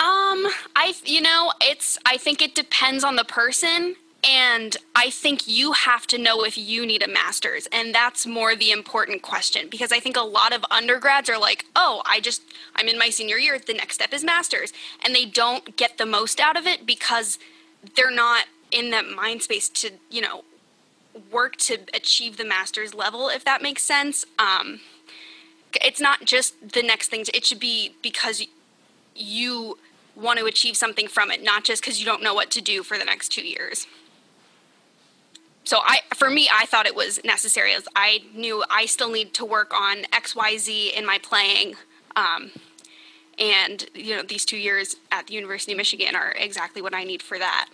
Um, 0.00 0.46
I 0.76 0.94
you 1.04 1.20
know, 1.20 1.52
it's 1.60 1.98
I 2.06 2.16
think 2.16 2.40
it 2.40 2.54
depends 2.54 3.02
on 3.02 3.16
the 3.16 3.24
person 3.24 3.96
and 4.24 4.76
I 4.96 5.10
think 5.10 5.46
you 5.46 5.72
have 5.72 6.06
to 6.08 6.18
know 6.18 6.44
if 6.44 6.58
you 6.58 6.84
need 6.84 7.02
a 7.02 7.08
master's 7.08 7.66
and 7.72 7.94
that's 7.94 8.26
more 8.26 8.54
the 8.54 8.70
important 8.70 9.22
question 9.22 9.68
because 9.68 9.92
I 9.92 10.00
think 10.00 10.16
a 10.16 10.22
lot 10.22 10.52
of 10.52 10.64
undergrads 10.70 11.28
are 11.28 11.38
like, 11.38 11.64
"Oh, 11.74 12.02
I 12.04 12.20
just 12.20 12.42
I'm 12.76 12.88
in 12.88 12.98
my 12.98 13.10
senior 13.10 13.38
year, 13.38 13.58
the 13.58 13.74
next 13.74 13.94
step 13.94 14.12
is 14.12 14.22
masters." 14.22 14.72
And 15.04 15.14
they 15.14 15.24
don't 15.24 15.76
get 15.76 15.98
the 15.98 16.06
most 16.06 16.40
out 16.40 16.56
of 16.56 16.66
it 16.66 16.86
because 16.86 17.38
they're 17.96 18.10
not 18.10 18.46
in 18.70 18.90
that 18.90 19.08
mind 19.08 19.42
space 19.42 19.68
to, 19.68 19.92
you 20.10 20.20
know, 20.20 20.44
work 21.30 21.56
to 21.56 21.78
achieve 21.94 22.36
the 22.36 22.44
master's 22.44 22.94
level 22.94 23.28
if 23.28 23.44
that 23.44 23.62
makes 23.62 23.82
sense. 23.82 24.24
Um 24.38 24.80
it's 25.74 26.00
not 26.00 26.24
just 26.24 26.72
the 26.72 26.82
next 26.82 27.08
thing. 27.08 27.24
To, 27.24 27.36
it 27.36 27.44
should 27.44 27.60
be 27.60 27.94
because 28.02 28.46
you 29.14 29.78
want 30.16 30.38
to 30.38 30.46
achieve 30.46 30.76
something 30.76 31.08
from 31.08 31.30
it, 31.30 31.42
not 31.42 31.64
just 31.64 31.82
because 31.82 32.00
you 32.00 32.06
don't 32.06 32.22
know 32.22 32.34
what 32.34 32.50
to 32.50 32.60
do 32.60 32.82
for 32.82 32.98
the 32.98 33.04
next 33.04 33.28
two 33.30 33.46
years. 33.46 33.86
So 35.64 35.80
I, 35.84 36.00
for 36.14 36.30
me, 36.30 36.48
I 36.52 36.64
thought 36.64 36.86
it 36.86 36.94
was 36.94 37.20
necessary. 37.24 37.74
As 37.74 37.86
I 37.94 38.20
knew 38.34 38.64
I 38.70 38.86
still 38.86 39.10
need 39.10 39.34
to 39.34 39.44
work 39.44 39.74
on 39.74 40.06
X, 40.12 40.34
Y, 40.34 40.56
Z 40.56 40.92
in 40.96 41.04
my 41.04 41.18
playing, 41.18 41.74
um, 42.16 42.52
and 43.38 43.86
you 43.94 44.16
know 44.16 44.22
these 44.22 44.46
two 44.46 44.56
years 44.56 44.96
at 45.12 45.26
the 45.26 45.34
University 45.34 45.72
of 45.72 45.78
Michigan 45.78 46.16
are 46.16 46.32
exactly 46.32 46.80
what 46.80 46.94
I 46.94 47.04
need 47.04 47.22
for 47.22 47.38
that. 47.38 47.68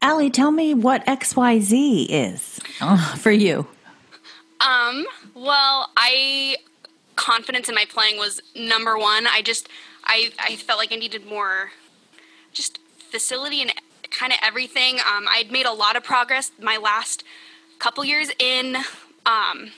Allie, 0.00 0.30
tell 0.30 0.50
me 0.50 0.72
what 0.72 1.06
X, 1.06 1.36
Y, 1.36 1.60
Z 1.60 2.04
is 2.04 2.58
uh, 2.80 3.14
for 3.16 3.30
you. 3.30 3.66
Um. 4.60 5.04
Well, 5.34 5.90
I 5.96 6.56
confidence 7.20 7.68
in 7.68 7.74
my 7.74 7.84
playing 7.84 8.16
was 8.16 8.40
number 8.56 8.96
one. 8.98 9.26
I 9.26 9.42
just 9.42 9.68
I 10.04 10.32
I 10.38 10.56
felt 10.56 10.78
like 10.78 10.90
I 10.90 10.96
needed 10.96 11.26
more 11.26 11.72
just 12.52 12.78
facility 13.10 13.60
and 13.60 13.72
kind 14.10 14.32
of 14.32 14.38
everything. 14.42 14.98
Um, 15.00 15.26
I'd 15.28 15.52
made 15.52 15.66
a 15.66 15.72
lot 15.72 15.96
of 15.96 16.02
progress 16.02 16.50
my 16.58 16.78
last 16.78 17.22
couple 17.78 18.04
years 18.04 18.30
in 18.38 18.76
um, 19.26 19.70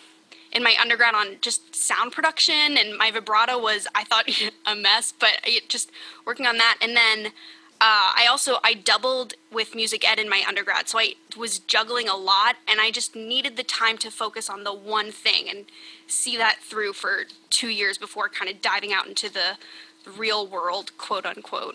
in 0.52 0.62
my 0.62 0.76
undergrad 0.80 1.14
on 1.16 1.38
just 1.40 1.74
sound 1.74 2.12
production, 2.12 2.76
and 2.78 2.96
my 2.96 3.10
vibrato 3.10 3.58
was 3.58 3.88
I 3.94 4.04
thought 4.04 4.26
a 4.66 4.76
mess, 4.76 5.12
but 5.18 5.40
it, 5.44 5.68
just 5.68 5.90
working 6.24 6.46
on 6.46 6.58
that, 6.58 6.78
and 6.80 6.96
then 6.96 7.32
uh, 7.82 8.14
I 8.14 8.28
also 8.30 8.58
I 8.62 8.74
doubled 8.74 9.34
with 9.50 9.74
music 9.74 10.08
ed 10.08 10.20
in 10.20 10.28
my 10.28 10.44
undergrad, 10.46 10.88
so 10.88 11.00
I 11.00 11.14
was 11.36 11.58
juggling 11.58 12.08
a 12.08 12.14
lot, 12.14 12.54
and 12.68 12.80
I 12.80 12.92
just 12.92 13.16
needed 13.16 13.56
the 13.56 13.64
time 13.64 13.98
to 13.98 14.10
focus 14.12 14.48
on 14.48 14.62
the 14.62 14.72
one 14.72 15.10
thing 15.10 15.48
and 15.50 15.64
see 16.06 16.36
that 16.36 16.58
through 16.62 16.92
for 16.92 17.24
two 17.50 17.70
years 17.70 17.98
before 17.98 18.28
kind 18.28 18.48
of 18.48 18.62
diving 18.62 18.92
out 18.92 19.08
into 19.08 19.28
the 19.28 19.56
real 20.16 20.46
world, 20.46 20.96
quote 20.96 21.26
unquote. 21.26 21.74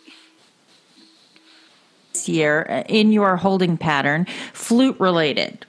This 2.14 2.30
year, 2.30 2.66
uh, 2.70 2.84
in 2.88 3.12
your 3.12 3.36
holding 3.36 3.78
pattern, 3.78 4.28
flute 4.54 4.98
related, 5.02 5.66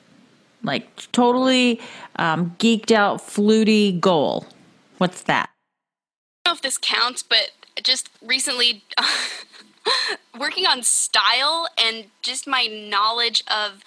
like 0.62 1.10
totally 1.10 1.80
um, 2.14 2.54
geeked 2.60 2.92
out, 2.92 3.20
fluty 3.20 3.90
goal. 3.90 4.46
What's 4.98 5.24
that? 5.24 5.50
I 5.50 6.50
don't 6.50 6.52
know 6.52 6.56
if 6.58 6.62
this 6.62 6.78
counts, 6.78 7.24
but 7.24 7.50
just 7.82 8.08
recently. 8.22 8.84
working 10.38 10.66
on 10.66 10.82
style 10.82 11.68
and 11.82 12.06
just 12.22 12.46
my 12.46 12.66
knowledge 12.66 13.42
of 13.48 13.82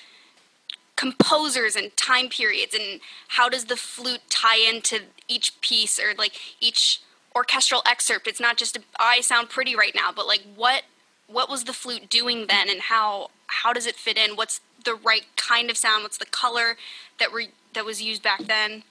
composers 0.96 1.76
and 1.76 1.96
time 1.98 2.30
periods 2.30 2.76
and 2.76 3.02
how 3.30 3.50
does 3.50 3.66
the 3.66 3.76
flute 3.76 4.22
tie 4.30 4.60
into 4.60 5.00
each 5.28 5.60
piece 5.62 6.00
or 6.00 6.14
like 6.18 6.34
each 6.60 7.02
orchestral 7.36 7.82
excerpt. 7.88 8.28
It's 8.28 8.40
not 8.40 8.58
just 8.58 8.78
i 9.00 9.22
sound 9.22 9.50
pretty 9.50 9.76
right 9.76 9.96
now 9.96 10.12
but 10.16 10.28
like 10.28 10.44
what 10.56 10.84
what 11.28 11.50
was 11.50 11.64
the 11.64 11.74
flute 11.74 12.10
doing 12.10 12.48
then 12.48 12.70
and 12.70 12.82
how 12.82 13.30
how 13.48 13.74
does 13.74 13.86
it 13.86 13.96
fit 13.96 14.18
in? 14.18 14.36
What's 14.36 14.62
the 14.84 14.96
right 14.96 15.26
kind 15.36 15.70
of 15.70 15.78
sound? 15.78 16.04
What's 16.04 16.18
the 16.18 16.26
color 16.26 16.78
that 17.20 17.32
were 17.32 17.44
that 17.74 17.86
was 17.86 18.02
used 18.02 18.22
back 18.22 18.46
then? 18.46 18.84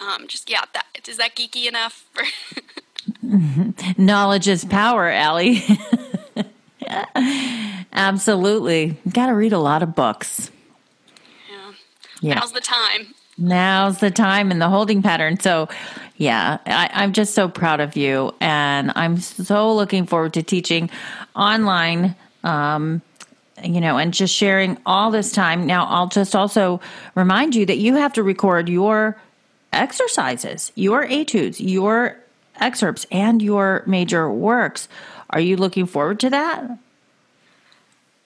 Um, 0.00 0.26
just 0.26 0.50
yeah 0.50 0.64
that 0.74 0.86
is 1.06 1.16
that 1.18 1.34
geeky 1.34 1.66
enough 1.66 2.04
for 2.12 2.24
knowledge 3.98 4.48
is 4.48 4.64
power 4.64 5.08
allie 5.08 5.62
Absolutely. 7.92 8.96
Got 9.10 9.26
to 9.26 9.34
read 9.34 9.52
a 9.52 9.58
lot 9.58 9.82
of 9.82 9.94
books. 9.94 10.50
Yeah. 11.50 11.72
yeah. 12.20 12.34
Now's 12.34 12.52
the 12.52 12.60
time. 12.60 13.14
Now's 13.38 13.98
the 13.98 14.10
time 14.10 14.50
in 14.50 14.58
the 14.58 14.68
holding 14.68 15.02
pattern. 15.02 15.40
So, 15.40 15.68
yeah, 16.16 16.58
I, 16.66 17.04
am 17.04 17.12
just 17.12 17.34
so 17.34 17.48
proud 17.48 17.80
of 17.80 17.96
you. 17.96 18.34
And 18.40 18.92
I'm 18.94 19.18
so 19.18 19.74
looking 19.74 20.06
forward 20.06 20.34
to 20.34 20.42
teaching 20.42 20.90
online, 21.34 22.14
um, 22.44 23.02
you 23.64 23.80
know, 23.80 23.98
and 23.98 24.12
just 24.12 24.34
sharing 24.34 24.78
all 24.84 25.10
this 25.10 25.32
time. 25.32 25.66
Now, 25.66 25.86
I'll 25.86 26.08
just 26.08 26.36
also 26.36 26.80
remind 27.14 27.54
you 27.54 27.66
that 27.66 27.78
you 27.78 27.96
have 27.96 28.12
to 28.14 28.22
record 28.22 28.68
your 28.68 29.20
exercises, 29.72 30.70
your 30.74 31.04
etudes, 31.04 31.60
your 31.60 32.18
excerpts, 32.60 33.06
and 33.10 33.40
your 33.40 33.82
major 33.86 34.30
works. 34.30 34.88
Are 35.32 35.40
you 35.40 35.56
looking 35.56 35.86
forward 35.86 36.20
to 36.20 36.30
that? 36.30 36.78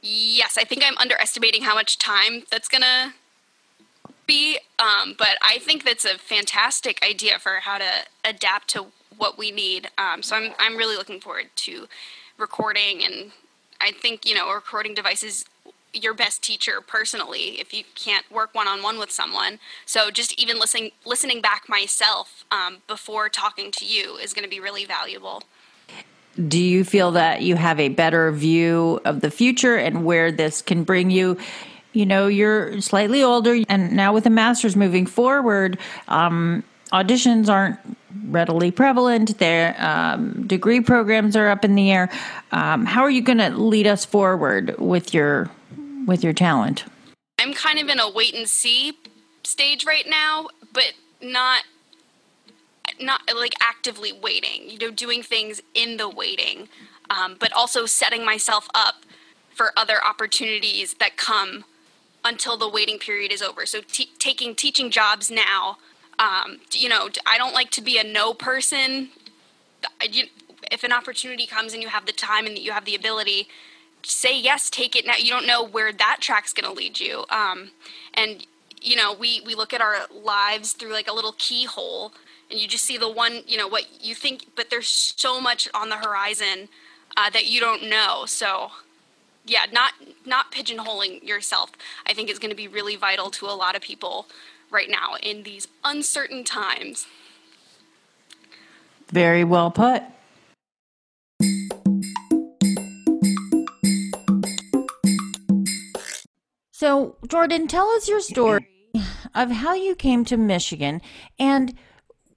Yes, 0.03 0.57
I 0.59 0.65
think 0.65 0.83
I'm 0.85 0.97
underestimating 0.99 1.63
how 1.63 1.75
much 1.75 1.99
time 1.99 2.45
that's 2.51 2.69
going 2.69 2.83
to 2.83 3.15
be. 4.27 4.59
Um, 4.79 5.15
but 5.17 5.37
I 5.43 5.59
think 5.59 5.85
that's 5.85 6.05
a 6.05 6.19
fantastic 6.19 7.05
idea 7.05 7.39
for 7.39 7.61
how 7.63 7.79
to 7.79 7.91
adapt 8.25 8.69
to 8.69 8.87
what 9.17 9.39
we 9.39 9.51
need. 9.51 9.91
Um, 9.97 10.23
so 10.23 10.37
I'm, 10.37 10.53
I'm 10.59 10.77
really 10.77 10.97
looking 10.97 11.21
forward 11.21 11.47
to 11.57 11.89
recording. 12.39 13.05
And 13.05 13.33
I 13.81 13.93
think, 13.93 14.27
you 14.27 14.35
know, 14.35 14.53
recording 14.53 14.95
devices 14.95 15.45
your 15.93 16.15
best 16.15 16.43
teacher 16.43 16.81
personally 16.87 17.59
if 17.59 17.73
you 17.73 17.83
can't 17.95 18.31
work 18.31 18.55
one 18.55 18.69
on 18.69 18.83
one 18.83 18.99
with 18.99 19.11
someone. 19.11 19.59
So 19.87 20.11
just 20.11 20.39
even 20.39 20.59
listening 20.59 20.91
listening 21.05 21.41
back 21.41 21.69
myself 21.69 22.45
um, 22.51 22.79
before 22.87 23.29
talking 23.29 23.71
to 23.73 23.87
you 23.87 24.17
is 24.17 24.35
going 24.35 24.45
to 24.45 24.51
be 24.51 24.61
really 24.61 24.85
valuable. 24.85 25.43
Do 26.49 26.63
you 26.63 26.85
feel 26.85 27.13
that 27.13 27.43
you 27.43 27.57
have 27.57 27.81
a 27.81 27.89
better 27.89 28.31
view 28.33 29.01
of 29.05 29.21
the 29.21 29.31
future 29.31 29.77
and 29.77 30.05
where 30.05 30.31
this 30.31 30.63
can 30.63 30.85
bring 30.85 31.11
you? 31.11 31.39
You 31.93 32.05
know, 32.05 32.27
you're 32.27 32.81
slightly 32.83 33.23
older, 33.23 33.57
and 33.69 33.93
now 33.93 34.13
with 34.13 34.27
a 34.27 34.31
master's 34.31 34.77
moving 34.77 35.07
forward, 35.07 35.79
um, 36.09 36.63
auditions 36.93 37.49
aren't 37.49 37.79
readily 38.29 38.71
prevalent. 38.71 39.39
Their 39.39 39.75
um, 39.79 40.47
degree 40.47 40.81
programs 40.81 41.37
are 41.37 41.49
up 41.49 41.65
in 41.65 41.75
the 41.75 41.91
air. 41.91 42.11
Um, 42.53 42.85
how 42.85 43.03
are 43.03 43.11
you 43.11 43.23
going 43.23 43.39
to 43.39 43.49
lead 43.51 43.87
us 43.87 44.05
forward 44.05 44.75
with 44.79 45.15
your 45.15 45.51
with 46.07 46.23
your 46.23 46.33
talent? 46.33 46.85
I'm 47.41 47.55
kind 47.55 47.79
of 47.79 47.89
in 47.89 47.99
a 47.99 48.11
wait 48.11 48.35
and 48.35 48.49
see 48.49 48.99
stage 49.45 49.85
right 49.85 50.07
now, 50.09 50.49
but 50.73 50.93
not 51.23 51.63
not 53.01 53.23
like 53.35 53.55
actively 53.61 54.13
waiting. 54.13 54.69
You 54.69 54.79
know, 54.79 54.91
doing 54.91 55.23
things 55.23 55.61
in 55.75 55.97
the 55.97 56.09
waiting, 56.09 56.69
um, 57.11 57.37
but 57.39 57.53
also 57.53 57.87
setting 57.87 58.25
myself 58.25 58.69
up 58.75 59.05
for 59.55 59.73
other 59.77 60.05
opportunities 60.05 60.95
that 60.95 61.17
come 61.17 61.65
until 62.25 62.57
the 62.57 62.69
waiting 62.69 62.99
period 62.99 63.33
is 63.33 63.41
over. 63.41 63.65
So 63.67 63.81
t- 63.81 64.11
taking 64.19 64.55
teaching 64.55 64.91
jobs 64.91 65.31
now 65.31 65.79
um, 66.19 66.59
you 66.73 66.89
know, 66.89 67.09
I 67.27 67.39
don't 67.39 67.53
like 67.53 67.71
to 67.73 67.83
be 67.83 67.99
a 67.99 68.05
no 68.05 68.33
person. 68.33 69.11
You, 70.11 70.25
if 70.71 70.83
an 70.83 70.93
opportunity 70.93 71.47
comes 71.47 71.73
and 71.73 71.83
you 71.83 71.89
have 71.89 72.07
the 72.07 72.13
time 72.13 72.47
and 72.47 72.59
you 72.59 72.73
have 72.73 72.85
the 72.85 72.95
ability, 72.95 73.49
say 74.03 74.39
yes, 74.39 74.71
take 74.71 74.97
it 74.97 75.07
now. 75.07 75.15
You 75.19 75.31
don't 75.31 75.47
know 75.47 75.63
where 75.63 75.93
that 75.93 76.19
track's 76.21 76.53
going 76.53 76.69
to 76.69 76.77
lead 76.77 77.01
you. 77.01 77.25
Um, 77.31 77.71
and 78.15 78.47
you 78.81 78.97
know, 78.97 79.13
we 79.13 79.43
we 79.45 79.55
look 79.55 79.75
at 79.75 79.81
our 79.81 80.07
lives 80.13 80.73
through 80.73 80.93
like 80.93 81.09
a 81.09 81.13
little 81.13 81.35
keyhole, 81.39 82.13
and 82.51 82.61
you 82.61 82.69
just 82.69 82.85
see 82.85 82.97
the 82.97 83.11
one, 83.11 83.43
you 83.47 83.57
know, 83.57 83.69
what 83.69 84.05
you 84.05 84.15
think. 84.15 84.47
But 84.55 84.71
there's 84.71 84.89
so 84.89 85.41
much 85.41 85.69
on 85.75 85.89
the 85.89 85.97
horizon 85.97 86.69
uh, 87.17 87.31
that 87.31 87.47
you 87.47 87.61
don't 87.61 87.89
know. 87.89 88.25
So, 88.27 88.71
yeah, 89.45 89.67
not 89.73 89.93
not 90.25 90.53
pigeonholing 90.53 91.23
yourself, 91.27 91.73
I 92.07 92.13
think 92.13 92.31
is 92.31 92.39
going 92.39 92.51
to 92.51 92.57
be 92.57 92.69
really 92.69 92.97
vital 92.97 93.31
to 93.31 93.47
a 93.47 93.57
lot 93.57 93.75
of 93.75 93.83
people 93.83 94.27
right 94.71 94.91
now 94.91 95.17
in 95.23 95.43
these 95.43 95.69
uncertain 95.85 96.45
times. 96.45 97.07
Very 99.09 99.45
well 99.45 99.71
put. 99.71 100.03
So, 106.73 107.17
Jordan, 107.27 107.69
tell 107.69 107.89
us 107.91 108.09
your 108.09 108.21
story 108.21 108.69
of 109.35 109.51
how 109.51 109.75
you 109.75 109.95
came 109.95 110.25
to 110.27 110.37
Michigan 110.37 111.01
and 111.39 111.75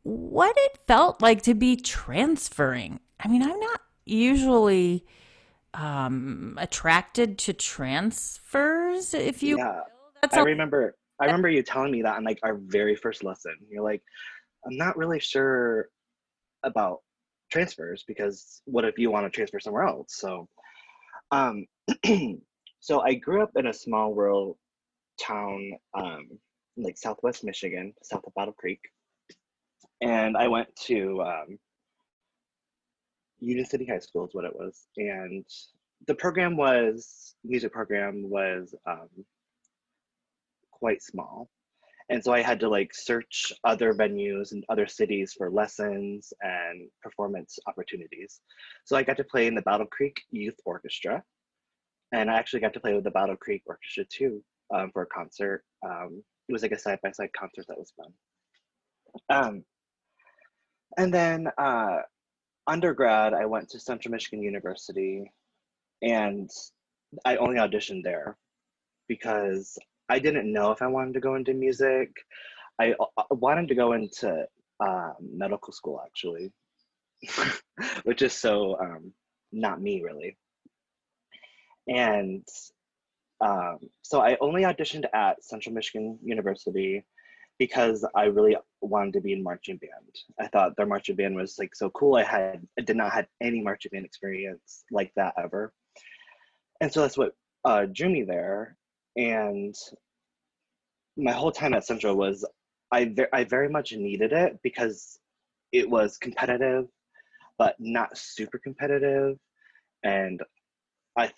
what 0.03 0.55
it 0.57 0.79
felt 0.87 1.21
like 1.21 1.41
to 1.43 1.53
be 1.53 1.75
transferring. 1.75 2.99
I 3.19 3.27
mean, 3.27 3.43
I'm 3.43 3.59
not 3.59 3.81
usually 4.05 5.05
um, 5.73 6.57
attracted 6.59 7.37
to 7.39 7.53
transfers, 7.53 9.13
if 9.13 9.43
you. 9.43 9.57
Yeah, 9.57 9.81
That's 10.21 10.35
I 10.35 10.41
remember. 10.41 10.95
I 11.21 11.25
remember 11.25 11.49
you 11.49 11.63
telling 11.63 11.91
me 11.91 12.01
that 12.03 12.15
on 12.15 12.23
like 12.23 12.39
our 12.43 12.55
very 12.55 12.95
first 12.95 13.23
lesson. 13.23 13.55
You're 13.69 13.83
like, 13.83 14.01
I'm 14.65 14.77
not 14.77 14.97
really 14.97 15.19
sure 15.19 15.89
about 16.63 16.99
transfers 17.51 18.03
because 18.07 18.61
what 18.65 18.85
if 18.85 18.97
you 18.97 19.11
want 19.11 19.25
to 19.25 19.29
transfer 19.29 19.59
somewhere 19.59 19.83
else? 19.83 20.15
So, 20.15 20.47
um, 21.31 21.65
so 22.79 23.01
I 23.01 23.15
grew 23.15 23.43
up 23.43 23.51
in 23.55 23.67
a 23.67 23.73
small 23.73 24.13
rural 24.13 24.57
town, 25.21 25.71
um, 25.93 26.29
like 26.77 26.97
Southwest 26.97 27.43
Michigan, 27.43 27.93
south 28.03 28.23
of 28.25 28.33
Battle 28.35 28.53
Creek, 28.57 28.79
and 30.01 30.37
I 30.37 30.47
went 30.47 30.73
to 30.87 31.21
um, 31.21 31.59
Union 33.39 33.65
City 33.65 33.85
High 33.85 33.99
School 33.99 34.25
is 34.25 34.33
what 34.33 34.45
it 34.45 34.55
was, 34.55 34.87
and 34.97 35.45
the 36.07 36.15
program 36.15 36.55
was 36.55 37.35
music 37.43 37.71
program 37.71 38.29
was 38.29 38.73
um, 38.85 39.09
quite 40.71 41.03
small. 41.03 41.49
And 42.11 42.23
so 42.23 42.33
I 42.33 42.41
had 42.41 42.59
to 42.61 42.69
like 42.69 42.93
search 42.93 43.53
other 43.63 43.93
venues 43.93 44.51
and 44.51 44.65
other 44.69 44.87
cities 44.87 45.35
for 45.37 45.51
lessons 45.51 46.33
and 46.41 46.89
performance 47.03 47.59
opportunities. 47.67 48.41
So 48.85 48.97
I 48.97 49.03
got 49.03 49.17
to 49.17 49.23
play 49.23 49.45
in 49.45 49.53
the 49.53 49.61
Battle 49.61 49.85
Creek 49.85 50.19
Youth 50.31 50.59
Orchestra. 50.65 51.23
And 52.11 52.31
I 52.31 52.37
actually 52.37 52.61
got 52.61 52.73
to 52.73 52.79
play 52.79 52.95
with 52.95 53.03
the 53.03 53.11
Battle 53.11 53.35
Creek 53.35 53.61
Orchestra 53.67 54.05
too 54.05 54.43
um, 54.73 54.89
for 54.91 55.03
a 55.03 55.05
concert. 55.05 55.63
Um, 55.85 56.23
it 56.47 56.53
was 56.53 56.63
like 56.63 56.71
a 56.71 56.79
side 56.79 56.97
by 57.03 57.11
side 57.11 57.29
concert 57.37 57.65
that 57.67 57.77
was 57.77 57.93
fun. 57.95 59.63
And 60.97 61.13
then 61.13 61.49
uh, 61.57 61.97
undergrad, 62.67 63.33
I 63.33 63.45
went 63.45 63.69
to 63.69 63.79
Central 63.79 64.11
Michigan 64.11 64.41
University 64.41 65.31
and 66.01 66.49
I 67.25 67.37
only 67.37 67.57
auditioned 67.57 68.03
there 68.03 68.37
because 69.07 69.77
I 70.07 70.19
didn't 70.19 70.51
know 70.51 70.71
if 70.71 70.81
I 70.81 70.87
wanted 70.87 71.13
to 71.15 71.19
go 71.19 71.35
into 71.35 71.53
music. 71.53 72.11
I, 72.79 72.95
I 73.17 73.23
wanted 73.31 73.67
to 73.69 73.75
go 73.75 73.93
into 73.93 74.45
um, 74.79 75.15
medical 75.21 75.73
school 75.73 76.01
actually, 76.05 76.51
which 78.03 78.21
is 78.21 78.33
so 78.33 78.79
um, 78.79 79.13
not 79.51 79.81
me 79.81 80.01
really. 80.01 80.37
And 81.87 82.47
um, 83.41 83.79
so 84.01 84.21
I 84.21 84.37
only 84.41 84.63
auditioned 84.63 85.05
at 85.13 85.43
Central 85.43 85.73
Michigan 85.73 86.19
University 86.23 87.05
because 87.59 88.05
I 88.15 88.25
really 88.25 88.57
wanted 88.81 89.13
to 89.13 89.21
be 89.21 89.33
in 89.33 89.43
marching 89.43 89.77
band. 89.77 90.15
I 90.39 90.47
thought 90.47 90.75
their 90.75 90.85
marching 90.85 91.15
band 91.15 91.35
was 91.35 91.59
like 91.59 91.75
so 91.75 91.89
cool. 91.91 92.15
I 92.15 92.23
had 92.23 92.65
I 92.77 92.81
did 92.81 92.97
not 92.97 93.11
have 93.13 93.27
any 93.41 93.61
marching 93.61 93.91
band 93.91 94.05
experience 94.05 94.85
like 94.91 95.11
that 95.15 95.33
ever, 95.37 95.73
and 96.81 96.91
so 96.91 97.01
that's 97.01 97.17
what 97.17 97.35
uh, 97.65 97.85
drew 97.91 98.09
me 98.09 98.23
there 98.23 98.77
and 99.17 99.75
my 101.17 101.31
whole 101.31 101.51
time 101.51 101.73
at 101.73 101.85
Central 101.85 102.15
was 102.15 102.45
I 102.91 103.05
ve- 103.05 103.25
I 103.33 103.43
very 103.43 103.69
much 103.69 103.91
needed 103.93 104.31
it 104.31 104.59
because 104.63 105.19
it 105.71 105.89
was 105.89 106.17
competitive, 106.17 106.87
but 107.57 107.75
not 107.79 108.17
super 108.17 108.57
competitive, 108.57 109.37
and 110.03 110.41
I 111.17 111.31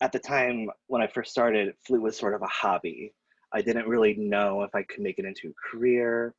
at 0.00 0.12
the 0.12 0.18
time 0.18 0.70
when 0.86 1.02
I 1.02 1.06
first 1.06 1.30
started, 1.30 1.74
flute 1.86 2.02
was 2.02 2.16
sort 2.16 2.34
of 2.34 2.42
a 2.42 2.46
hobby. 2.46 3.12
I 3.52 3.62
didn't 3.62 3.88
really 3.88 4.14
know 4.14 4.62
if 4.62 4.74
I 4.74 4.82
could 4.82 5.00
make 5.00 5.18
it 5.18 5.24
into 5.24 5.48
a 5.48 5.70
career, 5.70 6.34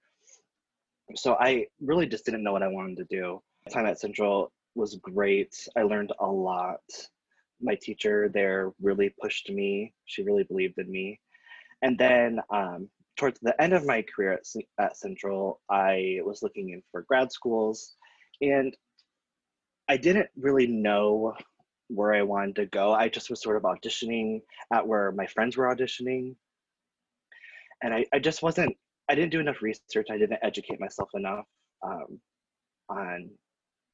so 1.16 1.36
I 1.40 1.68
really 1.82 2.06
just 2.06 2.26
didn't 2.26 2.44
know 2.44 2.52
what 2.52 2.64
I 2.64 2.68
wanted 2.68 2.98
to 2.98 3.06
do. 3.06 3.42
time 3.72 3.86
at 3.86 4.00
Central 4.00 4.52
was 4.76 4.96
great. 5.02 5.56
I 5.76 5.84
learned 5.84 6.12
a 6.20 6.28
lot 6.28 6.82
my 7.62 7.76
teacher 7.76 8.30
there 8.34 8.72
really 8.82 9.14
pushed 9.22 9.50
me. 9.50 9.94
She 10.06 10.24
really 10.24 10.44
believed 10.44 10.78
in 10.78 10.92
me. 10.92 11.20
And 11.82 11.98
then 11.98 12.40
um, 12.50 12.90
towards 13.18 13.40
the 13.40 13.60
end 13.62 13.74
of 13.74 13.86
my 13.86 14.04
career 14.04 14.34
at, 14.34 14.44
at 14.80 14.98
Central, 14.98 15.62
I 15.70 16.20
was 16.24 16.42
looking 16.44 16.70
in 16.70 16.82
for 16.92 17.04
grad 17.04 17.32
schools 17.32 17.96
and 18.42 18.76
I 19.90 19.98
didn't 19.98 20.30
really 20.38 20.68
know 20.68 21.34
where 21.88 22.14
I 22.14 22.22
wanted 22.22 22.56
to 22.58 22.66
go. 22.66 22.94
I 22.94 23.10
just 23.10 23.30
was 23.30 23.42
sort 23.42 23.58
of 23.58 23.64
auditioning 23.64 24.42
at 24.74 24.86
where 24.86 25.12
my 25.14 25.26
friends 25.28 25.56
were 25.56 25.74
auditioning. 25.74 26.36
And 27.84 27.94
I, 27.94 28.06
I 28.14 28.20
just 28.20 28.42
wasn't, 28.42 28.76
I 29.10 29.16
didn't 29.16 29.32
do 29.32 29.40
enough 29.40 29.62
research. 29.62 30.08
I 30.12 30.18
didn't 30.18 30.40
educate 30.42 30.80
myself 30.80 31.10
enough 31.14 31.46
um, 31.86 32.20
on 32.90 33.30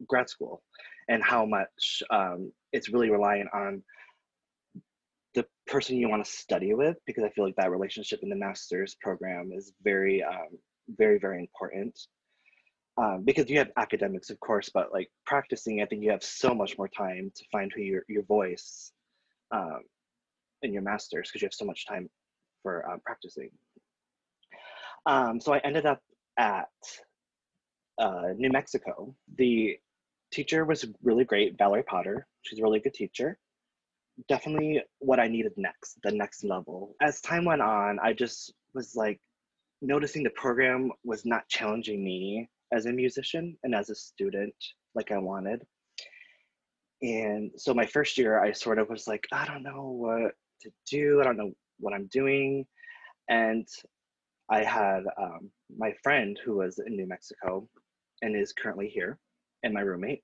grad 0.08 0.30
school 0.30 0.62
and 1.10 1.22
how 1.24 1.46
much 1.46 2.04
um, 2.10 2.52
it's 2.72 2.89
really 2.89 3.10
reliant 3.10 3.50
on 3.54 3.84
the 5.36 5.46
person 5.67 5.98
you 5.98 6.10
want 6.10 6.24
to 6.24 6.32
study 6.32 6.74
with 6.74 6.98
because 7.06 7.24
I 7.24 7.30
feel 7.30 7.46
like 7.46 7.56
that 7.56 7.72
relationship 7.72 8.19
in 8.24 8.30
the 8.30 8.36
master's 8.36 8.96
program 9.02 9.52
is 9.54 9.74
very, 9.84 10.24
um, 10.24 10.58
very, 10.89 11.17
very 11.19 11.39
important. 11.39 11.98
Um, 12.96 13.24
because 13.26 13.50
you 13.50 13.58
have 13.58 13.72
academics, 13.78 14.30
of 14.30 14.39
course, 14.39 14.69
but 14.72 14.93
like 14.93 15.10
practicing, 15.26 15.82
I 15.82 15.86
think 15.86 16.04
you 16.04 16.12
have 16.12 16.24
so 16.24 16.54
much 16.54 16.78
more 16.78 16.88
time 16.88 17.32
to 17.36 17.43
find 17.52 17.72
who 17.74 17.82
your 17.82 18.04
your 18.08 18.22
voice 18.24 18.91
um, 19.52 19.82
in 20.62 20.72
your 20.72 20.84
masters 20.84 21.30
because 21.30 21.41
you 21.41 21.48
have 21.48 21.56
so 21.56 21.65
much 21.65 21.88
time 21.88 22.08
for 22.62 22.88
um, 22.88 23.00
practicing. 23.04 23.50
Um, 25.06 25.39
so 25.39 25.54
I 25.54 25.60
ended 25.60 25.86
up 25.86 26.00
at 26.38 26.70
uh, 28.00 28.30
New 28.38 28.50
Mexico. 28.52 29.16
The 29.38 29.78
teacher 30.32 30.66
was 30.66 30.86
really 31.04 31.26
great, 31.26 31.58
Valerie 31.58 31.84
Potter. 31.84 32.26
She's 32.42 32.60
a 32.60 32.63
really 32.63 32.80
good 32.80 32.94
teacher. 32.94 33.38
Definitely 34.28 34.82
what 35.00 35.20
I 35.20 35.28
needed 35.28 35.54
next, 35.58 35.98
the 36.04 36.12
next 36.12 36.44
level. 36.44 36.96
As 37.02 37.22
time 37.22 37.46
went 37.46 37.62
on, 37.62 38.00
I 38.00 38.13
just 38.13 38.54
was 38.74 38.96
like 38.96 39.20
noticing 39.82 40.24
the 40.24 40.30
program 40.32 40.92
was 41.04 41.26
not 41.26 41.48
challenging 41.50 42.04
me 42.04 42.50
as 42.72 42.86
a 42.86 42.92
musician 42.92 43.58
and 43.63 43.76
as 43.76 43.89
a 43.89 43.96
student 43.96 44.56
like 44.96 45.12
I 45.12 45.18
wanted. 45.18 45.62
And 47.02 47.52
so 47.58 47.74
my 47.74 47.86
first 47.86 48.18
year, 48.18 48.42
I 48.42 48.54
sort 48.54 48.80
of 48.80 48.89
was 48.89 49.08
like, 49.08 49.26
I 49.32 49.46
don't 49.46 49.63
know 49.63 49.89
what 49.89 50.32
to 50.62 50.72
do. 50.89 51.20
I 51.20 51.26
don't 51.26 51.38
know 51.38 51.52
what 51.80 51.94
I'm 51.94 52.08
doing. 52.08 52.66
And 53.30 53.68
I 54.50 54.64
had 54.64 55.04
um, 55.22 55.50
my 55.76 55.94
friend 56.04 56.40
who 56.44 56.58
was 56.58 56.80
in 56.86 56.96
New 56.96 57.08
Mexico 57.08 57.68
and 58.22 58.36
is 58.36 58.54
currently 58.54 58.88
here, 58.88 59.18
and 59.64 59.74
my 59.74 59.82
roommate. 59.82 60.24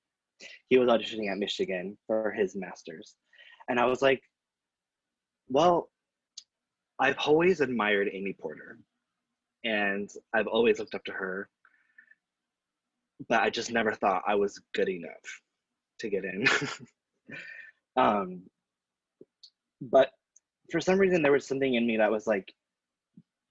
He 0.68 0.78
was 0.78 0.88
auditioning 0.88 1.30
at 1.30 1.38
Michigan 1.38 1.96
for 2.06 2.32
his 2.32 2.56
master's. 2.56 3.14
And 3.68 3.78
I 3.78 3.84
was 3.84 4.00
like, 4.00 4.22
well, 5.48 5.90
I've 6.98 7.16
always 7.26 7.60
admired 7.60 8.08
Amy 8.12 8.34
Porter 8.38 8.78
and 9.64 10.08
I've 10.32 10.46
always 10.46 10.78
looked 10.78 10.94
up 10.94 11.04
to 11.04 11.12
her, 11.12 11.48
but 13.28 13.42
I 13.42 13.50
just 13.50 13.70
never 13.70 13.92
thought 13.92 14.22
I 14.26 14.34
was 14.34 14.60
good 14.74 14.88
enough 14.88 15.10
to 16.00 16.08
get 16.08 16.24
in. 16.24 16.46
um, 17.96 18.42
but 19.80 20.10
for 20.70 20.80
some 20.80 20.98
reason, 20.98 21.22
there 21.22 21.32
was 21.32 21.46
something 21.46 21.74
in 21.74 21.86
me 21.86 21.96
that 21.98 22.10
was 22.10 22.26
like, 22.26 22.52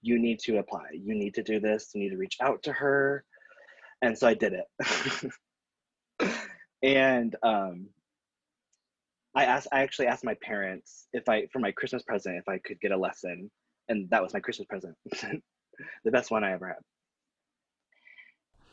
you 0.02 0.18
need 0.18 0.38
to 0.40 0.58
apply, 0.58 0.86
you 0.92 1.14
need 1.14 1.34
to 1.34 1.42
do 1.42 1.60
this, 1.60 1.90
you 1.94 2.02
need 2.02 2.10
to 2.10 2.16
reach 2.16 2.36
out 2.40 2.62
to 2.64 2.72
her. 2.72 3.24
And 4.02 4.16
so 4.16 4.26
I 4.26 4.34
did 4.34 4.54
it. 4.54 5.32
and 6.82 7.36
um, 7.42 7.88
I 9.34 9.44
asked, 9.44 9.68
I 9.72 9.82
actually 9.82 10.06
asked 10.06 10.24
my 10.24 10.36
parents 10.42 11.06
if 11.12 11.28
I, 11.28 11.46
for 11.52 11.58
my 11.58 11.70
Christmas 11.72 12.02
present, 12.02 12.36
if 12.36 12.48
I 12.48 12.58
could 12.58 12.80
get 12.80 12.92
a 12.92 12.96
lesson. 12.96 13.50
And 13.88 14.08
that 14.10 14.22
was 14.22 14.32
my 14.32 14.40
Christmas 14.40 14.66
present. 14.66 14.96
the 16.04 16.10
best 16.10 16.30
one 16.30 16.44
I 16.44 16.52
ever 16.52 16.68
had. 16.68 16.76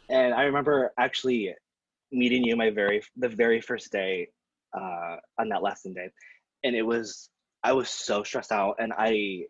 And 0.10 0.34
I 0.34 0.44
remember 0.44 0.94
actually 0.98 1.54
meeting 2.12 2.44
you 2.44 2.56
my 2.56 2.70
very 2.70 3.02
the 3.18 3.30
very 3.30 3.60
first 3.62 3.92
day 3.92 4.30
uh, 4.74 5.18
on 5.40 5.50
that 5.50 5.64
lesson 5.64 5.94
day, 5.94 6.10
and 6.64 6.76
it 6.76 6.82
was 6.82 7.30
I 7.64 7.74
was 7.74 7.90
so 7.90 8.24
stressed 8.24 8.52
out, 8.52 8.76
and 8.80 8.94
I 8.98 9.44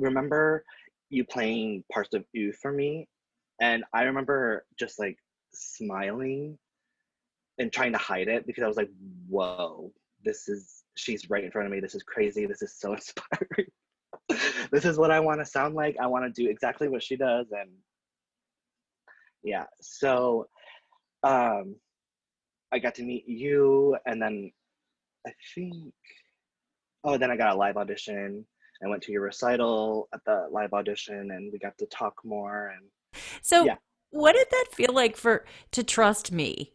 remember 0.00 0.64
you 1.08 1.24
playing 1.24 1.84
parts 1.92 2.14
of 2.14 2.24
you 2.32 2.52
for 2.52 2.72
me, 2.72 3.08
and 3.60 3.84
I 3.92 4.02
remember 4.02 4.64
just 4.78 4.98
like 4.98 5.16
smiling 5.52 6.58
and 7.58 7.72
trying 7.72 7.92
to 7.92 7.98
hide 7.98 8.28
it 8.28 8.46
because 8.46 8.64
I 8.64 8.68
was 8.68 8.76
like, 8.76 8.90
whoa, 9.28 9.92
this 10.24 10.48
is 10.48 10.84
she's 10.96 11.28
right 11.30 11.44
in 11.44 11.50
front 11.50 11.66
of 11.66 11.72
me. 11.72 11.80
This 11.80 11.94
is 11.94 12.02
crazy. 12.02 12.46
This 12.46 12.62
is 12.62 12.74
so 12.78 12.92
inspiring. 12.94 13.70
this 14.72 14.84
is 14.84 14.98
what 14.98 15.10
I 15.10 15.20
want 15.20 15.40
to 15.40 15.46
sound 15.46 15.74
like. 15.74 15.96
I 16.00 16.06
want 16.06 16.24
to 16.24 16.42
do 16.42 16.48
exactly 16.50 16.88
what 16.88 17.02
she 17.02 17.16
does. 17.16 17.46
And 17.52 17.70
yeah, 19.42 19.64
so 19.80 20.48
um, 21.22 21.76
I 22.72 22.78
got 22.78 22.94
to 22.96 23.02
meet 23.02 23.28
you, 23.28 23.96
and 24.06 24.20
then 24.20 24.52
I 25.26 25.32
think, 25.54 25.92
oh, 27.04 27.16
then 27.18 27.30
I 27.30 27.36
got 27.36 27.54
a 27.54 27.58
live 27.58 27.76
audition. 27.76 28.46
I 28.82 28.88
went 28.88 29.02
to 29.04 29.12
your 29.12 29.22
recital 29.22 30.08
at 30.14 30.24
the 30.24 30.48
live 30.50 30.72
audition, 30.72 31.30
and 31.32 31.52
we 31.52 31.58
got 31.58 31.76
to 31.78 31.86
talk 31.86 32.14
more. 32.24 32.74
And 32.76 33.22
so, 33.42 33.64
yeah. 33.64 33.76
what 34.10 34.32
did 34.32 34.46
that 34.50 34.66
feel 34.72 34.92
like 34.92 35.16
for 35.16 35.44
to 35.72 35.82
trust 35.82 36.32
me? 36.32 36.72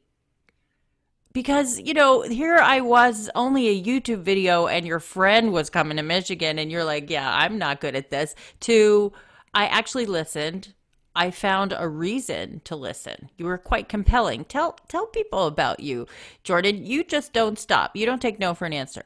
because 1.36 1.82
you 1.82 1.94
know 1.94 2.22
here 2.22 2.58
i 2.58 2.80
was 2.80 3.30
only 3.36 3.68
a 3.68 3.84
youtube 3.84 4.22
video 4.22 4.68
and 4.68 4.88
your 4.88 5.02
friend 5.02 5.52
was 5.52 5.70
coming 5.70 5.98
to 5.98 6.02
michigan 6.02 6.58
and 6.58 6.72
you're 6.72 6.86
like 6.86 7.10
yeah 7.10 7.36
i'm 7.36 7.60
not 7.60 7.82
good 7.82 7.94
at 7.94 8.10
this 8.10 8.34
to 8.62 9.12
i 9.54 9.68
actually 9.68 10.06
listened 10.06 10.74
i 11.14 11.30
found 11.30 11.74
a 11.78 11.88
reason 11.88 12.62
to 12.64 12.76
listen 12.76 13.30
you 13.38 13.46
were 13.46 13.58
quite 13.58 13.90
compelling 13.90 14.46
tell 14.46 14.78
tell 14.88 15.08
people 15.08 15.46
about 15.46 15.82
you 15.82 16.08
jordan 16.44 16.84
you 16.84 17.04
just 17.04 17.34
don't 17.34 17.60
stop 17.60 17.92
you 17.96 18.06
don't 18.06 18.22
take 18.22 18.40
no 18.40 18.54
for 18.54 18.66
an 18.66 18.74
answer 18.74 19.04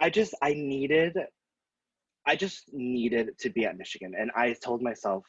i 0.00 0.08
just 0.08 0.34
i 0.42 0.54
needed 0.54 1.16
i 2.26 2.36
just 2.36 2.64
needed 2.72 3.30
to 3.38 3.50
be 3.50 3.64
at 3.64 3.76
michigan 3.76 4.14
and 4.18 4.30
i 4.36 4.52
told 4.52 4.82
myself 4.82 5.24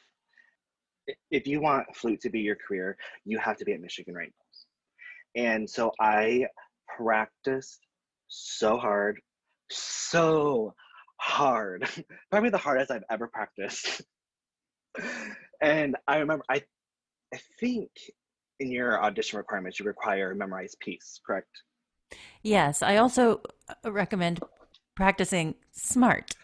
if 1.32 1.48
you 1.48 1.62
want 1.62 1.86
flute 1.96 2.20
to 2.20 2.30
be 2.30 2.40
your 2.40 2.56
career 2.56 2.98
you 3.26 3.38
have 3.38 3.58
to 3.58 3.66
be 3.66 3.74
at 3.74 3.80
michigan 3.80 4.14
right 4.14 4.28
now 4.28 4.48
and 5.38 5.70
so 5.70 5.92
I 6.00 6.48
practiced 6.98 7.86
so 8.28 8.78
hard, 8.78 9.22
so 9.72 10.74
hard, 11.18 11.88
probably 12.32 12.50
the 12.50 12.58
hardest 12.58 12.92
I've 12.92 13.04
ever 13.10 13.28
practiced. 13.28 14.02
and 15.62 15.96
I 16.08 16.18
remember, 16.18 16.44
I, 16.50 16.64
I 17.34 17.40
think 17.60 17.92
in 18.60 18.72
your 18.72 19.02
audition 19.04 19.38
requirements, 19.38 19.80
you 19.80 19.86
require 19.86 20.32
a 20.32 20.36
memorized 20.36 20.80
piece, 20.80 21.20
correct? 21.26 21.50
Yes. 22.42 22.82
I 22.82 22.98
also 22.98 23.42
uh, 23.70 23.92
recommend 23.92 24.40
practicing 24.96 25.54
smart. 25.72 26.36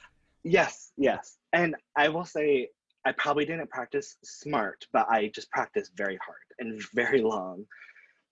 Yes, 0.43 0.91
yes. 0.97 1.37
And 1.53 1.75
I 1.97 2.09
will 2.09 2.25
say, 2.25 2.69
I 3.05 3.11
probably 3.13 3.45
didn't 3.45 3.69
practice 3.69 4.15
smart, 4.23 4.85
but 4.93 5.07
I 5.09 5.27
just 5.33 5.49
practiced 5.51 5.91
very 5.95 6.17
hard 6.25 6.37
and 6.59 6.81
very 6.93 7.21
long. 7.21 7.65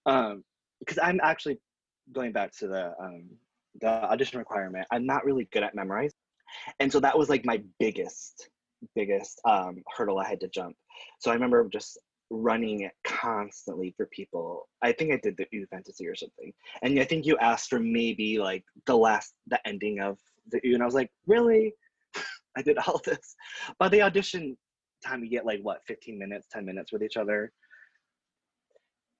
Um, 0.05 0.43
because 0.79 0.97
I'm 1.01 1.19
actually 1.23 1.59
going 2.11 2.31
back 2.31 2.51
to 2.57 2.67
the 2.67 2.93
um, 2.99 3.29
the 3.79 3.87
audition 3.87 4.39
requirement. 4.39 4.87
I'm 4.91 5.05
not 5.05 5.25
really 5.25 5.47
good 5.51 5.63
at 5.63 5.75
memorizing, 5.75 6.17
and 6.79 6.91
so 6.91 6.99
that 6.99 7.17
was 7.17 7.29
like 7.29 7.45
my 7.45 7.61
biggest 7.79 8.49
biggest 8.95 9.39
um, 9.45 9.83
hurdle 9.95 10.17
I 10.17 10.27
had 10.27 10.39
to 10.41 10.47
jump. 10.47 10.75
So 11.19 11.29
I 11.29 11.35
remember 11.35 11.67
just 11.71 11.99
running 12.31 12.81
it 12.81 12.93
constantly 13.03 13.93
for 13.95 14.07
people. 14.07 14.67
I 14.81 14.91
think 14.91 15.13
I 15.13 15.19
did 15.21 15.37
the 15.37 15.45
Hüe 15.53 15.67
fantasy 15.69 16.07
or 16.07 16.15
something, 16.15 16.51
and 16.81 16.99
I 16.99 17.03
think 17.03 17.25
you 17.25 17.37
asked 17.37 17.69
for 17.69 17.79
maybe 17.79 18.39
like 18.39 18.63
the 18.87 18.97
last 18.97 19.33
the 19.47 19.65
ending 19.67 19.99
of 19.99 20.17
the 20.49 20.59
Hüe, 20.61 20.73
and 20.73 20.81
I 20.81 20.85
was 20.85 20.95
like, 20.95 21.11
really? 21.27 21.73
I 22.57 22.61
did 22.61 22.77
all 22.77 23.01
this. 23.05 23.35
By 23.79 23.89
the 23.89 24.01
audition 24.01 24.57
time, 25.05 25.23
you 25.23 25.29
get 25.29 25.45
like 25.45 25.61
what 25.61 25.81
15 25.87 26.17
minutes, 26.17 26.47
10 26.51 26.65
minutes 26.65 26.91
with 26.91 27.03
each 27.03 27.17
other. 27.17 27.51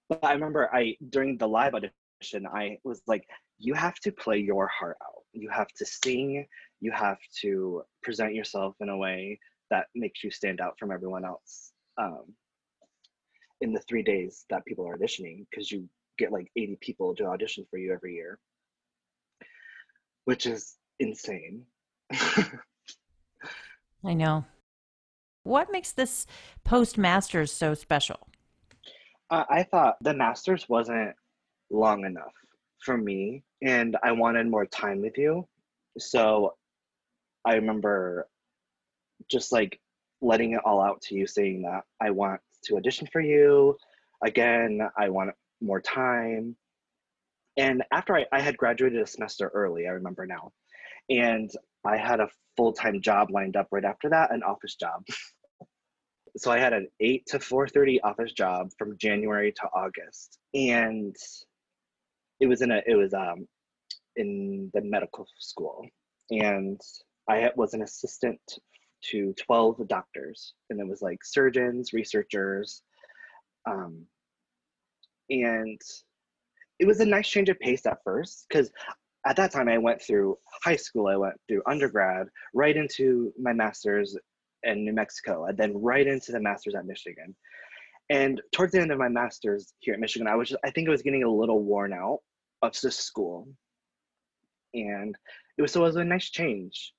But 0.10 0.24
I 0.24 0.34
remember 0.34 0.70
I 0.74 0.96
during 1.10 1.38
the 1.38 1.48
live 1.48 1.74
audition, 1.74 2.46
I 2.46 2.78
was 2.84 3.02
like, 3.08 3.26
you 3.58 3.74
have 3.74 3.96
to 4.02 4.12
play 4.12 4.38
your 4.38 4.68
heart 4.68 4.98
out. 5.04 5.24
You 5.34 5.50
have 5.50 5.70
to 5.78 5.86
sing. 5.86 6.46
You 6.82 6.92
have 6.92 7.20
to 7.42 7.84
present 8.04 8.34
yourself 8.34 8.76
in 8.82 8.90
a 8.90 8.98
way 8.98 9.40
that 9.70 9.88
makes 9.96 10.24
you 10.24 10.32
stand 10.32 10.60
out 10.60 10.74
from 10.78 10.92
everyone 10.92 11.24
else. 11.26 11.72
Um, 11.98 12.34
in 13.62 13.72
the 13.72 13.80
three 13.82 14.02
days 14.02 14.46
that 14.50 14.66
people 14.66 14.88
are 14.88 14.98
auditioning, 14.98 15.46
because 15.50 15.72
you 15.72 15.88
get 16.18 16.32
like 16.32 16.52
80 16.58 16.78
people 16.82 17.16
to 17.16 17.26
audition 17.26 17.66
for 17.70 17.78
you 17.78 17.94
every 17.94 18.16
year, 18.16 18.40
which 20.26 20.46
is 20.46 20.76
insane. 21.00 21.64
I 24.04 24.14
know. 24.14 24.46
What 25.44 25.72
makes 25.72 25.92
this 25.92 26.28
postmasters 26.64 27.52
so 27.52 27.74
special? 27.74 28.28
Uh, 29.30 29.46
I 29.50 29.64
thought 29.64 29.98
the 30.02 30.14
master's 30.14 30.68
wasn't 30.68 31.16
long 31.70 32.06
enough 32.06 32.34
for 32.80 32.98
me, 32.98 33.44
and 33.62 33.98
I 34.04 34.12
wanted 34.12 34.48
more 34.48 34.66
time 34.66 35.02
with 35.02 35.18
you. 35.18 35.48
So 35.98 36.56
I 37.46 37.56
remember 37.56 38.28
just 39.30 39.52
like 39.52 39.80
letting 40.22 40.52
it 40.54 40.62
all 40.66 40.82
out 40.82 41.02
to 41.04 41.16
you, 41.16 41.26
saying 41.26 41.64
that 41.64 41.84
I 42.02 42.12
want 42.12 42.42
to 42.66 42.78
audition 42.78 43.08
for 43.12 43.22
you 43.22 43.78
again. 44.24 44.82
I 44.98 45.10
want 45.10 45.32
more 45.62 45.82
time. 45.82 46.56
And 47.58 47.84
after 47.92 48.16
I, 48.16 48.26
I 48.32 48.42
had 48.42 48.58
graduated 48.58 49.02
a 49.02 49.08
semester 49.08 49.50
early, 49.54 49.88
I 49.88 49.92
remember 49.92 50.26
now, 50.26 50.52
and 51.10 51.50
I 51.86 51.98
had 51.98 52.20
a 52.20 52.30
full 52.58 52.74
time 52.74 53.02
job 53.02 53.32
lined 53.32 53.56
up 53.56 53.68
right 53.72 53.86
after 53.86 54.10
that, 54.10 54.34
an 54.34 54.44
office 54.44 54.76
job. 54.76 55.04
so 56.38 56.52
I 56.52 56.60
had 56.60 56.74
an 56.74 56.88
eight 57.00 57.26
to 57.28 57.40
four 57.40 57.68
thirty 57.68 58.00
office 58.02 58.34
job 58.34 58.70
from 58.78 58.98
January 58.98 59.52
to 59.54 59.64
August, 59.74 60.38
and 60.54 61.16
it 62.40 62.48
was 62.48 62.62
in 62.62 62.72
a 62.72 62.82
it 62.86 62.96
was 62.96 63.14
um 63.14 63.48
in 64.16 64.70
the 64.74 64.82
medical 64.82 65.26
school, 65.40 65.86
and 66.30 66.80
I 67.30 67.50
was 67.56 67.74
an 67.74 67.82
assistant 67.82 68.42
to 69.12 69.34
twelve 69.34 69.88
doctors, 69.88 70.54
and 70.70 70.80
it 70.80 70.88
was 70.88 71.02
like 71.02 71.24
surgeons, 71.24 71.94
researchers, 71.94 72.84
um, 73.70 74.06
and 75.30 75.80
it 76.80 76.86
was 76.86 77.00
a 77.00 77.06
nice 77.06 77.28
change 77.28 77.50
of 77.50 77.60
pace 77.60 77.86
at 77.86 78.00
first 78.04 78.46
because 78.50 78.72
at 79.26 79.36
that 79.36 79.52
time 79.52 79.70
I 79.70 79.78
went 79.78 80.02
through 80.02 80.38
high 80.64 80.76
school, 80.76 81.08
I 81.08 81.16
went 81.16 81.36
through 81.48 81.62
undergrad, 81.68 82.28
right 82.54 82.76
into 82.76 83.32
my 83.40 83.54
master's 83.54 84.18
in 84.64 84.86
New 84.86 84.94
Mexico, 84.94 85.46
and 85.46 85.58
then 85.58 85.74
right 85.76 86.08
into 86.08 86.32
the 86.32 86.40
master's 86.40 86.76
at 86.76 86.86
Michigan. 86.86 87.36
And 88.10 88.42
towards 88.52 88.74
the 88.74 88.82
end 88.82 88.92
of 88.92 88.98
my 88.98 89.10
master's 89.10 89.74
here 89.80 89.94
at 89.94 90.00
Michigan, 90.00 90.28
I 90.28 90.36
was 90.36 90.50
just, 90.50 90.62
I 90.66 90.72
think 90.72 90.88
I 90.88 90.92
was 90.92 91.02
getting 91.02 91.24
a 91.24 91.32
little 91.32 91.64
worn 91.64 91.94
out 91.94 92.20
of 92.62 92.80
the 92.82 92.92
school. 92.92 93.48
And 94.74 95.16
it 95.58 95.62
was 95.62 95.72
so 95.72 95.82
it 95.82 95.88
was 95.88 95.96
a 95.96 96.04
nice 96.04 96.30
change 96.30 96.94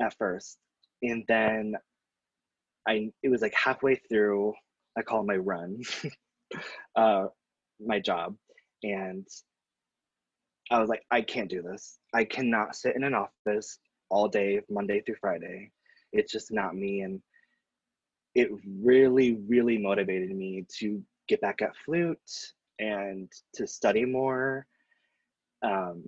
at 0.00 0.14
first. 0.18 0.58
And 1.02 1.24
then 1.28 1.74
I 2.86 3.10
it 3.22 3.28
was 3.28 3.42
like 3.42 3.54
halfway 3.54 3.96
through, 3.96 4.54
I 4.96 5.02
call 5.02 5.24
my 5.24 5.36
run, 5.36 5.80
uh, 6.96 7.26
my 7.80 8.00
job. 8.00 8.34
And 8.82 9.26
I 10.70 10.80
was 10.80 10.88
like, 10.88 11.04
I 11.10 11.22
can't 11.22 11.48
do 11.48 11.62
this. 11.62 11.98
I 12.14 12.24
cannot 12.24 12.76
sit 12.76 12.96
in 12.96 13.04
an 13.04 13.14
office 13.14 13.78
all 14.10 14.28
day, 14.28 14.60
Monday 14.68 15.00
through 15.00 15.16
Friday. 15.20 15.70
It's 16.12 16.32
just 16.32 16.52
not 16.52 16.76
me. 16.76 17.00
And 17.00 17.22
it 18.34 18.50
really, 18.80 19.38
really 19.48 19.78
motivated 19.78 20.34
me 20.34 20.66
to 20.78 21.02
get 21.28 21.40
back 21.40 21.62
at 21.62 21.76
flute 21.84 22.18
and 22.78 23.30
to 23.54 23.66
study 23.66 24.04
more. 24.04 24.66
Um, 25.62 26.04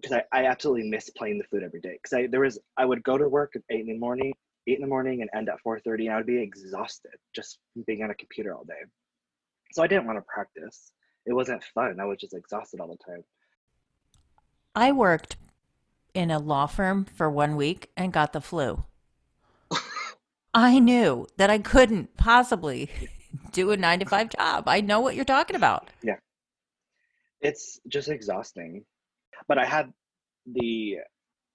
because 0.00 0.18
I, 0.32 0.40
I 0.40 0.46
absolutely 0.46 0.88
miss 0.88 1.10
playing 1.10 1.38
the 1.38 1.44
flute 1.44 1.62
every 1.62 1.80
day. 1.80 1.98
Because 2.02 2.12
I 2.12 2.26
there 2.26 2.40
was 2.40 2.58
I 2.76 2.84
would 2.84 3.02
go 3.02 3.16
to 3.18 3.28
work 3.28 3.52
at 3.56 3.62
eight 3.70 3.80
in 3.80 3.86
the 3.86 3.98
morning, 3.98 4.34
eight 4.66 4.76
in 4.76 4.82
the 4.82 4.86
morning, 4.86 5.22
and 5.22 5.30
end 5.34 5.48
at 5.48 5.60
four 5.60 5.80
thirty, 5.80 6.06
and 6.06 6.14
I 6.14 6.18
would 6.18 6.26
be 6.26 6.40
exhausted 6.40 7.12
just 7.34 7.58
being 7.86 8.02
on 8.02 8.10
a 8.10 8.14
computer 8.14 8.54
all 8.54 8.64
day. 8.64 8.74
So 9.72 9.82
I 9.82 9.86
didn't 9.86 10.06
want 10.06 10.18
to 10.18 10.24
practice. 10.32 10.92
It 11.24 11.32
wasn't 11.32 11.64
fun. 11.74 11.98
I 11.98 12.04
was 12.04 12.18
just 12.18 12.34
exhausted 12.34 12.80
all 12.80 12.88
the 12.88 13.12
time. 13.12 13.24
I 14.76 14.92
worked 14.92 15.36
in 16.12 16.30
a 16.30 16.38
law 16.38 16.66
firm 16.66 17.06
for 17.06 17.30
one 17.30 17.56
week 17.56 17.90
and 17.96 18.12
got 18.12 18.34
the 18.34 18.42
flu. 18.42 18.84
I 20.54 20.78
knew 20.78 21.26
that 21.38 21.48
I 21.48 21.58
couldn't 21.58 22.14
possibly 22.18 22.90
do 23.52 23.70
a 23.70 23.76
nine 23.78 24.00
to 24.00 24.04
five 24.04 24.28
job. 24.28 24.68
I 24.68 24.82
know 24.82 25.00
what 25.00 25.14
you're 25.14 25.24
talking 25.24 25.56
about. 25.56 25.88
Yeah. 26.02 26.16
It's 27.40 27.80
just 27.88 28.10
exhausting. 28.10 28.84
But 29.48 29.58
I 29.58 29.64
had 29.64 29.92
the 30.44 30.98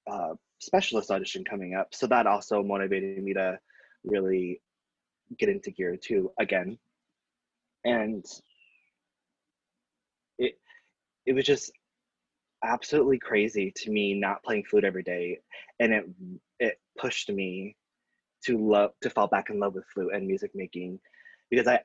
uh, 0.10 0.34
specialist 0.60 1.12
audition 1.12 1.44
coming 1.44 1.76
up. 1.76 1.94
So 1.94 2.08
that 2.08 2.26
also 2.26 2.64
motivated 2.64 3.24
me 3.24 3.34
to 3.36 3.60
really 4.04 4.62
get 5.38 5.50
into 5.50 5.70
gear 5.70 5.96
too 5.96 6.32
again. 6.40 6.78
And 7.86 8.26
it 10.38 10.54
it 11.26 11.34
was 11.34 11.46
just 11.46 11.72
absolutely 12.64 13.18
crazy 13.18 13.72
to 13.76 13.92
me 13.92 14.14
not 14.14 14.44
playing 14.44 14.64
flute 14.64 14.84
every 14.84 15.04
day 15.04 15.40
and 15.80 15.94
it 15.94 16.06
it 16.60 16.80
pushed 16.98 17.30
me 17.30 17.76
to 18.44 18.58
love 18.58 18.92
to 19.02 19.10
fall 19.10 19.28
back 19.28 19.50
in 19.50 19.60
love 19.60 19.74
with 19.74 19.86
flute 19.94 20.14
and 20.14 20.28
music 20.28 20.52
making 20.54 21.00
because 21.50 21.68
i 21.68 21.80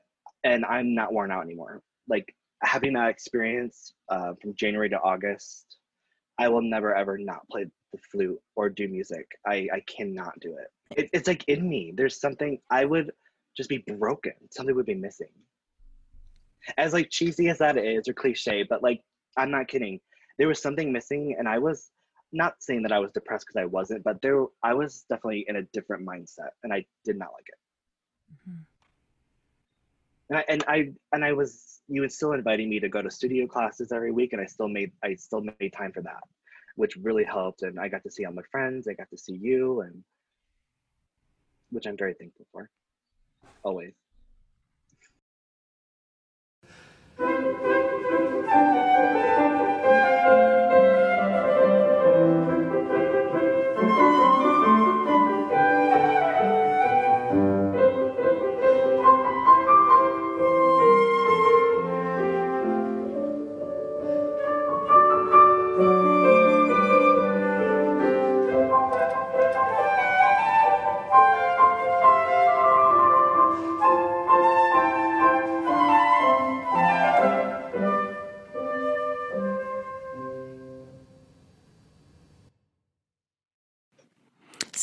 and 0.44 0.64
i'm 0.66 0.94
not 0.94 1.12
worn 1.12 1.30
out 1.30 1.42
anymore. 1.42 1.82
Like 2.08 2.34
having 2.62 2.94
that 2.94 3.08
experience 3.08 3.92
uh, 4.08 4.32
from 4.40 4.54
january 4.54 4.88
to 4.88 5.00
august 5.00 5.76
i 6.38 6.48
will 6.48 6.62
never 6.62 6.94
ever 6.94 7.18
not 7.18 7.46
play 7.50 7.66
the 7.92 7.98
flute 8.10 8.40
or 8.56 8.68
do 8.68 8.88
music. 8.88 9.26
I 9.46 9.68
i 9.72 9.82
cannot 9.86 10.38
do 10.40 10.56
it. 10.56 10.98
it 10.98 11.10
it's 11.12 11.28
like 11.28 11.44
in 11.48 11.68
me. 11.68 11.92
There's 11.96 12.20
something 12.20 12.58
i 12.70 12.84
would 12.84 13.12
just 13.56 13.68
be 13.68 13.78
broken. 13.78 14.32
Something 14.50 14.74
would 14.76 14.86
be 14.86 14.94
missing. 14.94 15.32
As 16.76 16.92
like 16.92 17.10
cheesy 17.10 17.48
as 17.48 17.58
that 17.58 17.78
is 17.78 18.08
or 18.08 18.12
cliche 18.12 18.64
but 18.68 18.82
like 18.82 19.00
i'm 19.36 19.50
not 19.50 19.68
kidding 19.68 20.00
there 20.38 20.49
was 20.49 20.61
something 20.61 20.92
missing 20.92 21.35
and 21.38 21.49
i 21.49 21.59
was 21.59 21.90
not 22.33 22.55
saying 22.61 22.83
that 22.83 22.92
i 22.92 22.99
was 22.99 23.12
depressed 23.12 23.46
because 23.46 23.61
i 23.61 23.64
wasn't 23.64 24.03
but 24.05 24.20
there 24.22 24.44
i 24.62 24.75
was 24.75 25.05
definitely 25.09 25.44
in 25.49 25.57
a 25.57 25.62
different 25.72 26.07
mindset 26.07 26.51
and 26.62 26.72
i 26.72 26.85
did 27.05 27.18
not 27.18 27.29
like 27.33 27.49
it 27.49 28.51
mm-hmm. 28.51 28.61
and, 30.31 30.38
I, 30.38 30.44
and 30.49 30.64
i 30.68 30.92
and 31.12 31.25
i 31.25 31.33
was 31.33 31.81
you 31.88 32.01
were 32.01 32.09
still 32.09 32.33
inviting 32.33 32.68
me 32.68 32.81
to 32.81 32.88
go 32.88 33.01
to 33.01 33.11
studio 33.11 33.46
classes 33.46 33.92
every 33.92 34.11
week 34.11 34.33
and 34.33 34.42
i 34.42 34.46
still 34.46 34.68
made 34.68 34.92
i 35.03 35.14
still 35.14 35.42
made 35.61 35.72
time 35.72 35.92
for 35.92 36.03
that 36.03 36.22
which 36.75 36.96
really 36.96 37.25
helped 37.25 37.62
and 37.62 37.79
i 37.79 37.88
got 37.88 38.03
to 38.03 38.11
see 38.11 38.25
all 38.25 38.33
my 38.33 38.42
friends 38.51 38.88
i 38.88 38.92
got 38.92 39.09
to 39.11 39.18
see 39.18 39.35
you 39.35 39.81
and 39.83 40.03
which 41.70 41.87
i'm 41.87 41.96
very 41.96 42.14
thankful 42.14 42.46
for 42.53 42.68
always 43.62 43.94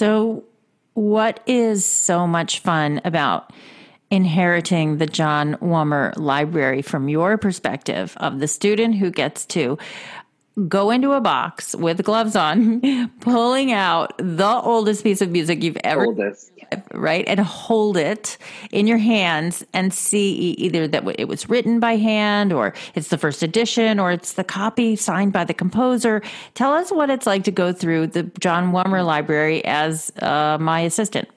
So, 0.03 0.43
what 0.95 1.39
is 1.47 1.85
so 1.85 2.27
much 2.27 2.59
fun 2.59 2.99
about 3.05 3.53
inheriting 4.11 4.97
the 4.97 5.05
John 5.05 5.55
Wummer 5.61 6.11
Library 6.17 6.81
from 6.81 7.07
your 7.07 7.37
perspective 7.37 8.13
of 8.17 8.41
the 8.41 8.49
student 8.49 8.95
who 8.95 9.11
gets 9.11 9.45
to 9.45 9.77
go 10.67 10.91
into 10.91 11.13
a 11.13 11.21
box 11.21 11.75
with 11.75 12.03
gloves 12.03 12.35
on, 12.35 13.09
pulling 13.21 13.71
out 13.71 14.13
the 14.17 14.61
oldest 14.63 15.03
piece 15.03 15.21
of 15.21 15.31
music 15.31 15.63
you've 15.63 15.77
ever 15.83 16.05
oldest. 16.05 16.51
right 16.93 17.25
and 17.27 17.39
hold 17.39 17.97
it 17.97 18.37
in 18.71 18.85
your 18.85 18.97
hands 18.97 19.65
and 19.73 19.93
see 19.93 20.51
either 20.51 20.87
that 20.87 21.03
it 21.17 21.27
was 21.27 21.49
written 21.49 21.79
by 21.79 21.95
hand 21.95 22.53
or 22.53 22.73
it's 22.93 23.07
the 23.07 23.17
first 23.17 23.41
edition 23.41 23.99
or 23.99 24.11
it's 24.11 24.33
the 24.33 24.43
copy 24.43 24.95
signed 24.95 25.33
by 25.33 25.43
the 25.43 25.53
composer. 25.53 26.21
Tell 26.53 26.73
us 26.73 26.91
what 26.91 27.09
it's 27.09 27.25
like 27.25 27.43
to 27.45 27.51
go 27.51 27.73
through 27.73 28.07
the 28.07 28.23
John 28.39 28.71
Wummer 28.71 29.03
library 29.03 29.65
as 29.65 30.11
uh, 30.21 30.57
my 30.59 30.81
assistant. 30.81 31.29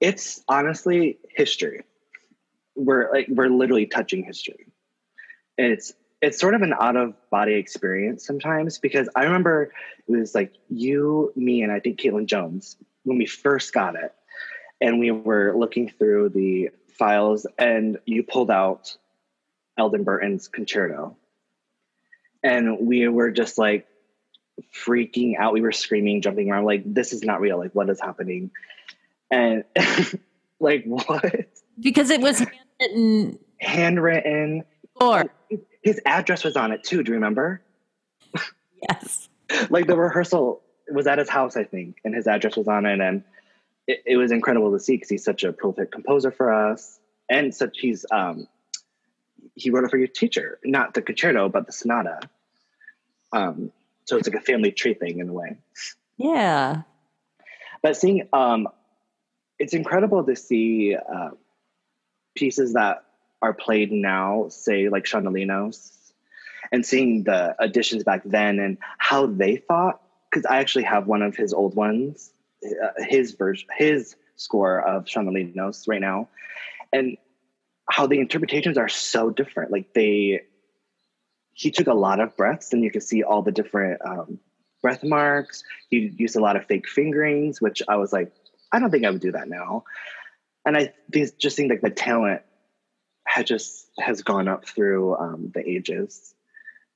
It's 0.00 0.42
honestly 0.48 1.18
history. 1.28 1.82
We're 2.74 3.10
like 3.10 3.26
we're 3.28 3.48
literally 3.48 3.86
touching 3.86 4.24
history. 4.24 4.66
And 5.58 5.72
it's 5.72 5.94
it's 6.26 6.40
sort 6.40 6.54
of 6.54 6.62
an 6.62 6.74
out 6.80 6.96
of 6.96 7.14
body 7.30 7.54
experience 7.54 8.26
sometimes 8.26 8.78
because 8.78 9.08
I 9.14 9.24
remember 9.24 9.72
it 10.08 10.12
was 10.12 10.34
like 10.34 10.54
you, 10.68 11.32
me, 11.36 11.62
and 11.62 11.70
I 11.70 11.78
think 11.78 12.00
Caitlin 12.00 12.26
Jones 12.26 12.76
when 13.04 13.16
we 13.16 13.26
first 13.26 13.72
got 13.72 13.94
it, 13.94 14.12
and 14.80 14.98
we 14.98 15.12
were 15.12 15.54
looking 15.56 15.88
through 15.88 16.30
the 16.30 16.70
files, 16.98 17.46
and 17.56 17.98
you 18.06 18.24
pulled 18.24 18.50
out 18.50 18.96
Eldin 19.78 20.04
Burton's 20.04 20.48
concerto, 20.48 21.16
and 22.42 22.80
we 22.80 23.06
were 23.06 23.30
just 23.30 23.56
like 23.56 23.86
freaking 24.74 25.38
out. 25.38 25.52
We 25.52 25.60
were 25.60 25.70
screaming, 25.70 26.22
jumping 26.22 26.50
around, 26.50 26.64
like 26.64 26.82
this 26.92 27.12
is 27.12 27.22
not 27.22 27.40
real. 27.40 27.56
Like 27.56 27.72
what 27.72 27.88
is 27.88 28.00
happening? 28.00 28.50
And 29.30 29.62
like 30.58 30.82
what? 30.86 31.46
Because 31.78 32.10
it 32.10 32.20
was 32.20 32.44
handwritten. 32.80 33.38
Handwritten. 33.60 34.64
Or 35.00 35.30
his 35.86 36.00
address 36.04 36.42
was 36.42 36.56
on 36.56 36.72
it 36.72 36.82
too. 36.82 37.04
Do 37.04 37.12
you 37.12 37.14
remember? 37.14 37.62
Yes. 38.90 39.30
like 39.70 39.86
the 39.86 39.96
rehearsal 39.96 40.60
was 40.92 41.06
at 41.06 41.18
his 41.18 41.30
house, 41.30 41.56
I 41.56 41.64
think, 41.64 41.96
and 42.04 42.14
his 42.14 42.26
address 42.26 42.56
was 42.56 42.68
on 42.68 42.84
it, 42.84 43.00
and 43.00 43.24
it, 43.86 44.02
it 44.04 44.16
was 44.18 44.30
incredible 44.32 44.70
to 44.72 44.78
see 44.78 44.96
because 44.96 45.08
he's 45.08 45.24
such 45.24 45.44
a 45.44 45.52
prolific 45.52 45.90
composer 45.90 46.30
for 46.30 46.52
us, 46.52 47.00
and 47.30 47.54
such 47.54 47.78
he's 47.78 48.04
um 48.12 48.46
he 49.54 49.70
wrote 49.70 49.84
it 49.84 49.90
for 49.90 49.96
your 49.96 50.08
teacher, 50.08 50.58
not 50.62 50.92
the 50.92 51.00
concerto, 51.00 51.48
but 51.48 51.66
the 51.66 51.72
sonata. 51.72 52.20
Um, 53.32 53.72
so 54.04 54.18
it's 54.18 54.28
like 54.28 54.40
a 54.40 54.44
family 54.44 54.72
tree 54.72 54.94
thing 54.94 55.20
in 55.20 55.30
a 55.30 55.32
way. 55.32 55.56
Yeah. 56.18 56.82
But 57.82 57.96
seeing 57.96 58.28
um, 58.34 58.68
it's 59.58 59.72
incredible 59.72 60.22
to 60.24 60.36
see 60.36 60.94
uh, 60.96 61.30
pieces 62.34 62.74
that 62.74 63.05
are 63.42 63.52
played 63.52 63.92
now, 63.92 64.46
say 64.48 64.88
like 64.88 65.04
Chant 65.04 65.24
de 65.24 65.30
Linos, 65.30 65.92
and 66.72 66.84
seeing 66.84 67.24
the 67.24 67.54
additions 67.58 68.04
back 68.04 68.22
then 68.24 68.58
and 68.58 68.78
how 68.98 69.26
they 69.26 69.56
thought. 69.56 70.00
Because 70.30 70.46
I 70.46 70.58
actually 70.58 70.84
have 70.84 71.06
one 71.06 71.22
of 71.22 71.36
his 71.36 71.52
old 71.52 71.74
ones, 71.74 72.32
uh, 72.64 72.88
his 72.98 73.32
version, 73.32 73.68
his 73.76 74.16
score 74.36 74.80
of 74.80 75.06
Chant 75.06 75.26
de 75.26 75.32
Linos 75.32 75.86
right 75.88 76.00
now, 76.00 76.28
and 76.92 77.16
how 77.88 78.06
the 78.06 78.18
interpretations 78.18 78.76
are 78.76 78.88
so 78.88 79.30
different. 79.30 79.70
Like 79.70 79.94
they, 79.94 80.42
he 81.52 81.70
took 81.70 81.86
a 81.86 81.94
lot 81.94 82.20
of 82.20 82.36
breaths, 82.36 82.72
and 82.72 82.82
you 82.82 82.90
can 82.90 83.00
see 83.00 83.22
all 83.22 83.42
the 83.42 83.52
different 83.52 84.00
um, 84.04 84.40
breath 84.82 85.04
marks. 85.04 85.62
He 85.88 86.12
used 86.16 86.36
a 86.36 86.40
lot 86.40 86.56
of 86.56 86.66
fake 86.66 86.88
fingerings, 86.88 87.60
which 87.60 87.82
I 87.88 87.96
was 87.96 88.12
like, 88.12 88.32
I 88.72 88.78
don't 88.78 88.90
think 88.90 89.04
I 89.04 89.10
would 89.10 89.20
do 89.20 89.32
that 89.32 89.48
now. 89.48 89.84
And 90.64 90.76
I 90.76 90.92
just 91.38 91.56
think 91.56 91.70
like 91.70 91.80
the 91.80 91.90
talent 91.90 92.42
had 93.36 93.46
just 93.46 93.90
has 93.98 94.22
gone 94.22 94.48
up 94.48 94.64
through 94.66 95.14
um, 95.16 95.52
the 95.54 95.68
ages. 95.68 96.34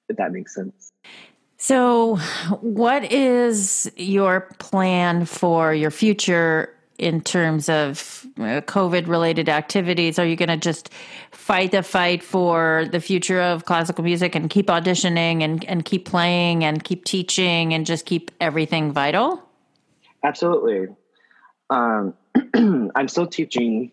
If 0.08 0.16
that 0.16 0.32
makes 0.32 0.54
sense. 0.54 0.90
So, 1.58 2.16
what 2.62 3.12
is 3.12 3.92
your 3.96 4.48
plan 4.58 5.26
for 5.26 5.74
your 5.74 5.90
future 5.90 6.74
in 6.98 7.20
terms 7.20 7.68
of 7.68 8.26
uh, 8.38 8.62
COVID 8.62 9.06
related 9.06 9.50
activities? 9.50 10.18
Are 10.18 10.24
you 10.24 10.34
going 10.34 10.48
to 10.48 10.56
just 10.56 10.90
fight 11.30 11.72
the 11.72 11.82
fight 11.82 12.22
for 12.22 12.86
the 12.90 13.00
future 13.00 13.40
of 13.40 13.66
classical 13.66 14.02
music 14.02 14.34
and 14.34 14.48
keep 14.48 14.68
auditioning 14.68 15.42
and, 15.42 15.62
and 15.66 15.84
keep 15.84 16.06
playing 16.06 16.64
and 16.64 16.82
keep 16.82 17.04
teaching 17.04 17.74
and 17.74 17.84
just 17.84 18.06
keep 18.06 18.30
everything 18.40 18.92
vital? 18.92 19.42
Absolutely. 20.24 20.88
Um, 21.68 22.14
I'm 22.94 23.08
still 23.08 23.26
teaching 23.26 23.92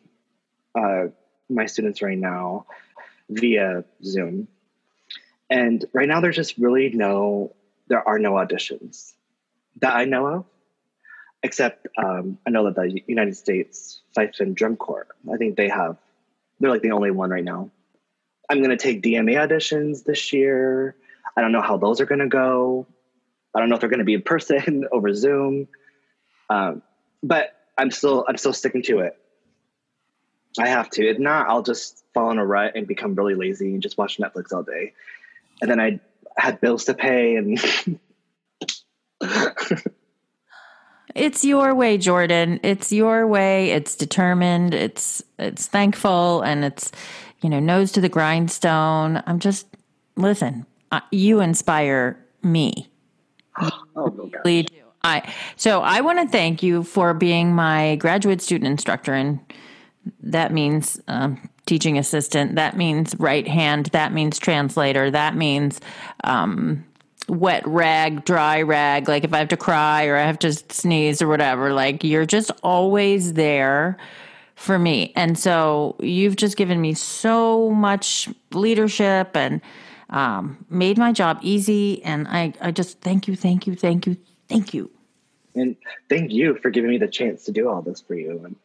uh, 0.73 1.07
my 1.49 1.65
students 1.65 2.01
right 2.01 2.17
now 2.17 2.65
via 3.29 3.83
Zoom. 4.03 4.47
And 5.49 5.83
right 5.93 6.07
now, 6.07 6.19
there's 6.19 6.35
just 6.35 6.57
really 6.57 6.89
no, 6.89 7.53
there 7.87 8.05
are 8.05 8.19
no 8.19 8.33
auditions 8.33 9.13
that 9.79 9.95
I 9.95 10.05
know 10.05 10.25
of, 10.27 10.45
except 11.43 11.87
um, 11.97 12.37
I 12.45 12.49
know 12.49 12.65
that 12.65 12.75
the 12.75 13.03
United 13.07 13.37
States 13.37 14.01
Fife 14.13 14.39
and 14.39 14.55
Drum 14.55 14.75
Corps, 14.75 15.07
I 15.31 15.37
think 15.37 15.55
they 15.55 15.69
have, 15.69 15.97
they're 16.59 16.69
like 16.69 16.81
the 16.81 16.91
only 16.91 17.11
one 17.11 17.29
right 17.29 17.43
now. 17.43 17.69
I'm 18.49 18.59
going 18.59 18.71
to 18.71 18.77
take 18.77 19.01
DMA 19.01 19.35
auditions 19.35 20.03
this 20.03 20.33
year. 20.33 20.95
I 21.35 21.41
don't 21.41 21.51
know 21.51 21.61
how 21.61 21.77
those 21.77 22.01
are 22.01 22.05
going 22.05 22.19
to 22.19 22.27
go. 22.27 22.87
I 23.53 23.59
don't 23.59 23.69
know 23.69 23.75
if 23.75 23.81
they're 23.81 23.89
going 23.89 23.99
to 23.99 24.05
be 24.05 24.13
in 24.13 24.21
person 24.21 24.87
over 24.91 25.13
Zoom. 25.13 25.67
Um, 26.49 26.81
but 27.21 27.55
I'm 27.77 27.91
still 27.91 28.25
I'm 28.27 28.37
still 28.37 28.53
sticking 28.53 28.83
to 28.83 28.99
it. 28.99 29.17
I 30.59 30.67
have 30.67 30.89
to. 30.91 31.07
If 31.07 31.19
not, 31.19 31.47
I'll 31.49 31.63
just 31.63 32.03
fall 32.13 32.31
in 32.31 32.37
a 32.37 32.45
rut 32.45 32.73
and 32.75 32.87
become 32.87 33.15
really 33.15 33.35
lazy 33.35 33.73
and 33.73 33.81
just 33.81 33.97
watch 33.97 34.17
Netflix 34.17 34.53
all 34.53 34.63
day. 34.63 34.93
And 35.61 35.69
then 35.69 35.79
I 35.79 35.99
had 36.37 36.61
bills 36.61 36.85
to 36.85 36.93
pay 36.93 37.35
and 37.35 37.99
It's 41.17 41.43
your 41.43 41.73
way, 41.73 41.97
Jordan. 41.97 42.59
It's 42.61 42.91
your 42.91 43.25
way. 43.25 43.71
It's 43.71 43.95
determined. 43.95 44.75
It's 44.75 45.23
it's 45.39 45.65
thankful 45.65 46.43
and 46.43 46.63
it's 46.63 46.91
you 47.41 47.49
know 47.49 47.59
nose 47.59 47.91
to 47.93 48.01
the 48.01 48.09
grindstone. 48.09 49.23
I'm 49.25 49.39
just 49.39 49.65
listen. 50.15 50.67
Uh, 50.91 51.01
you 51.11 51.39
inspire 51.41 52.23
me. 52.43 52.91
oh, 53.95 54.29
really 54.45 54.63
do. 54.63 54.75
I 55.03 55.33
so 55.55 55.81
I 55.81 56.01
want 56.01 56.19
to 56.19 56.27
thank 56.27 56.61
you 56.61 56.83
for 56.83 57.15
being 57.15 57.51
my 57.51 57.95
graduate 57.95 58.41
student 58.41 58.69
instructor, 58.69 59.13
and 59.13 59.39
that 60.21 60.51
means 60.51 60.99
um, 61.07 61.49
teaching 61.65 61.97
assistant. 61.97 62.55
That 62.55 62.75
means 62.75 63.15
right 63.19 63.47
hand. 63.47 63.87
That 63.87 64.13
means 64.13 64.39
translator. 64.39 65.11
That 65.11 65.35
means 65.35 65.79
um, 66.23 66.85
wet 67.27 67.67
rag, 67.67 68.25
dry 68.25 68.61
rag. 68.61 69.07
Like 69.07 69.23
if 69.23 69.33
I 69.33 69.39
have 69.39 69.49
to 69.49 69.57
cry 69.57 70.05
or 70.05 70.15
I 70.15 70.23
have 70.23 70.39
to 70.39 70.53
sneeze 70.53 71.21
or 71.21 71.27
whatever, 71.27 71.73
like 71.73 72.03
you're 72.03 72.25
just 72.25 72.51
always 72.63 73.33
there 73.33 73.97
for 74.55 74.79
me. 74.79 75.13
And 75.15 75.37
so 75.37 75.95
you've 75.99 76.35
just 76.35 76.57
given 76.57 76.81
me 76.81 76.93
so 76.93 77.69
much 77.69 78.27
leadership 78.51 79.35
and 79.35 79.61
um, 80.09 80.65
made 80.69 80.97
my 80.97 81.11
job 81.11 81.39
easy. 81.41 82.03
And 82.03 82.27
I, 82.27 82.53
I 82.59 82.71
just 82.71 83.01
thank 83.01 83.27
you, 83.27 83.35
thank 83.35 83.67
you, 83.67 83.75
thank 83.75 84.07
you, 84.07 84.17
thank 84.47 84.73
you. 84.73 84.89
And 85.53 85.75
thank 86.09 86.31
you 86.31 86.55
for 86.61 86.69
giving 86.69 86.89
me 86.89 86.97
the 86.97 87.07
chance 87.07 87.45
to 87.45 87.51
do 87.51 87.67
all 87.67 87.81
this 87.81 88.01
for 88.01 88.15
you. 88.15 88.41
And 88.45 88.55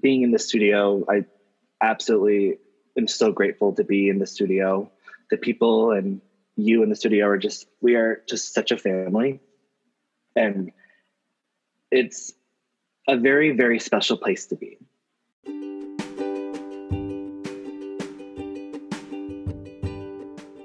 being 0.00 0.22
in 0.22 0.30
the 0.30 0.38
studio, 0.38 1.04
I 1.08 1.24
absolutely 1.80 2.58
am 2.96 3.08
so 3.08 3.32
grateful 3.32 3.74
to 3.74 3.84
be 3.84 4.08
in 4.08 4.18
the 4.18 4.26
studio. 4.26 4.90
The 5.30 5.36
people 5.36 5.92
and 5.92 6.20
you 6.56 6.82
in 6.82 6.90
the 6.90 6.96
studio 6.96 7.26
are 7.26 7.38
just, 7.38 7.66
we 7.80 7.96
are 7.96 8.22
just 8.28 8.54
such 8.54 8.70
a 8.70 8.76
family. 8.76 9.40
And 10.36 10.72
it's 11.90 12.32
a 13.08 13.16
very, 13.16 13.50
very 13.52 13.78
special 13.78 14.16
place 14.16 14.46
to 14.46 14.56
be. 14.56 14.78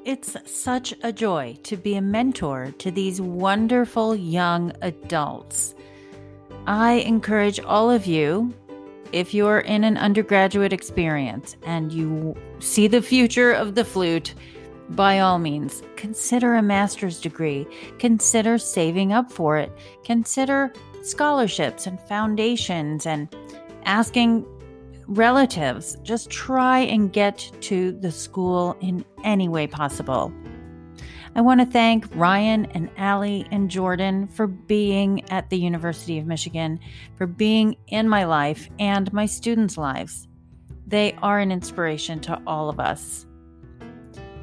It's 0.05 0.38
such 0.49 0.93
a 1.03 1.11
joy 1.11 1.57
to 1.63 1.75
be 1.75 1.95
a 1.95 2.01
mentor 2.01 2.73
to 2.78 2.91
these 2.91 3.19
wonderful 3.19 4.15
young 4.15 4.71
adults. 4.82 5.75
I 6.65 6.93
encourage 6.93 7.59
all 7.59 7.91
of 7.91 8.05
you, 8.05 8.53
if 9.12 9.34
you're 9.34 9.60
in 9.60 9.84
an 9.84 9.97
undergraduate 9.97 10.74
experience 10.74 11.55
and 11.66 11.91
you 11.91 12.36
see 12.60 12.88
the 12.88 13.01
future 13.01 13.51
of 13.51 13.76
the 13.76 13.86
flute, 13.86 14.34
by 14.91 15.20
all 15.20 15.38
means, 15.39 15.84
consider 15.95 16.55
a 16.55 16.62
master's 16.62 17.20
degree. 17.20 17.68
Consider 17.99 18.58
saving 18.58 19.12
up 19.12 19.32
for 19.32 19.58
it. 19.58 19.72
Consider 20.03 20.72
scholarships 21.01 21.88
and 21.88 21.99
foundations 22.01 23.05
and 23.05 23.28
asking 23.84 24.45
relatives, 25.08 25.97
just 26.03 26.30
try 26.30 26.80
and 26.80 27.14
get 27.14 27.51
to 27.62 27.93
the 27.93 28.12
school 28.12 28.78
in 28.82 29.05
any 29.24 29.47
way 29.47 29.68
possible. 29.68 30.32
I 31.38 31.41
want 31.41 31.59
to 31.59 31.67
thank 31.67 32.07
Ryan 32.15 32.65
and 32.73 32.89
Allie 32.97 33.47
and 33.51 33.69
Jordan 33.69 34.27
for 34.27 34.47
being 34.47 35.23
at 35.29 35.51
the 35.51 35.59
University 35.59 36.17
of 36.17 36.25
Michigan, 36.25 36.79
for 37.15 37.27
being 37.27 37.77
in 37.89 38.09
my 38.09 38.23
life 38.23 38.67
and 38.79 39.13
my 39.13 39.27
students' 39.27 39.77
lives. 39.77 40.27
They 40.88 41.15
are 41.21 41.38
an 41.38 41.51
inspiration 41.51 42.19
to 42.21 42.41
all 42.47 42.69
of 42.69 42.79
us. 42.79 43.27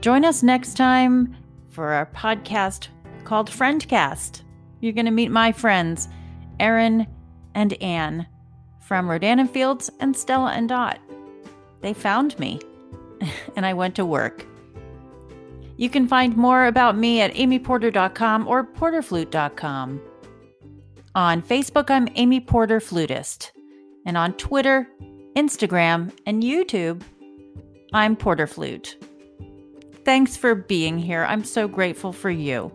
Join 0.02 0.24
us 0.24 0.44
next 0.44 0.74
time 0.74 1.36
for 1.70 1.88
our 1.88 2.06
podcast 2.06 2.86
called 3.24 3.50
Friendcast. 3.50 4.42
You're 4.80 4.92
going 4.92 5.06
to 5.06 5.10
meet 5.10 5.32
my 5.32 5.50
friends, 5.50 6.08
Erin 6.60 7.08
and 7.56 7.72
Anne 7.82 8.28
from 8.80 9.10
Rodan 9.10 9.40
and 9.40 9.50
Fields 9.50 9.90
and 9.98 10.16
Stella 10.16 10.52
and 10.52 10.68
Dot. 10.68 11.00
They 11.80 11.92
found 11.92 12.38
me, 12.38 12.60
and 13.56 13.66
I 13.66 13.74
went 13.74 13.96
to 13.96 14.06
work. 14.06 14.46
You 15.76 15.90
can 15.90 16.06
find 16.06 16.36
more 16.36 16.66
about 16.66 16.96
me 16.96 17.20
at 17.20 17.34
amyporter.com 17.34 18.46
or 18.46 18.64
porterflute.com. 18.64 20.00
On 21.14 21.42
Facebook, 21.42 21.90
I'm 21.90 22.08
Amy 22.14 22.40
Porter 22.40 22.80
Flutist. 22.80 23.50
And 24.06 24.16
on 24.16 24.34
Twitter, 24.34 24.88
Instagram, 25.36 26.12
and 26.26 26.42
YouTube, 26.42 27.02
I'm 27.92 28.16
Porter 28.16 28.46
Flute. 28.46 28.98
Thanks 30.04 30.36
for 30.36 30.54
being 30.54 30.98
here. 30.98 31.24
I'm 31.24 31.44
so 31.44 31.66
grateful 31.66 32.12
for 32.12 32.30
you. 32.30 32.70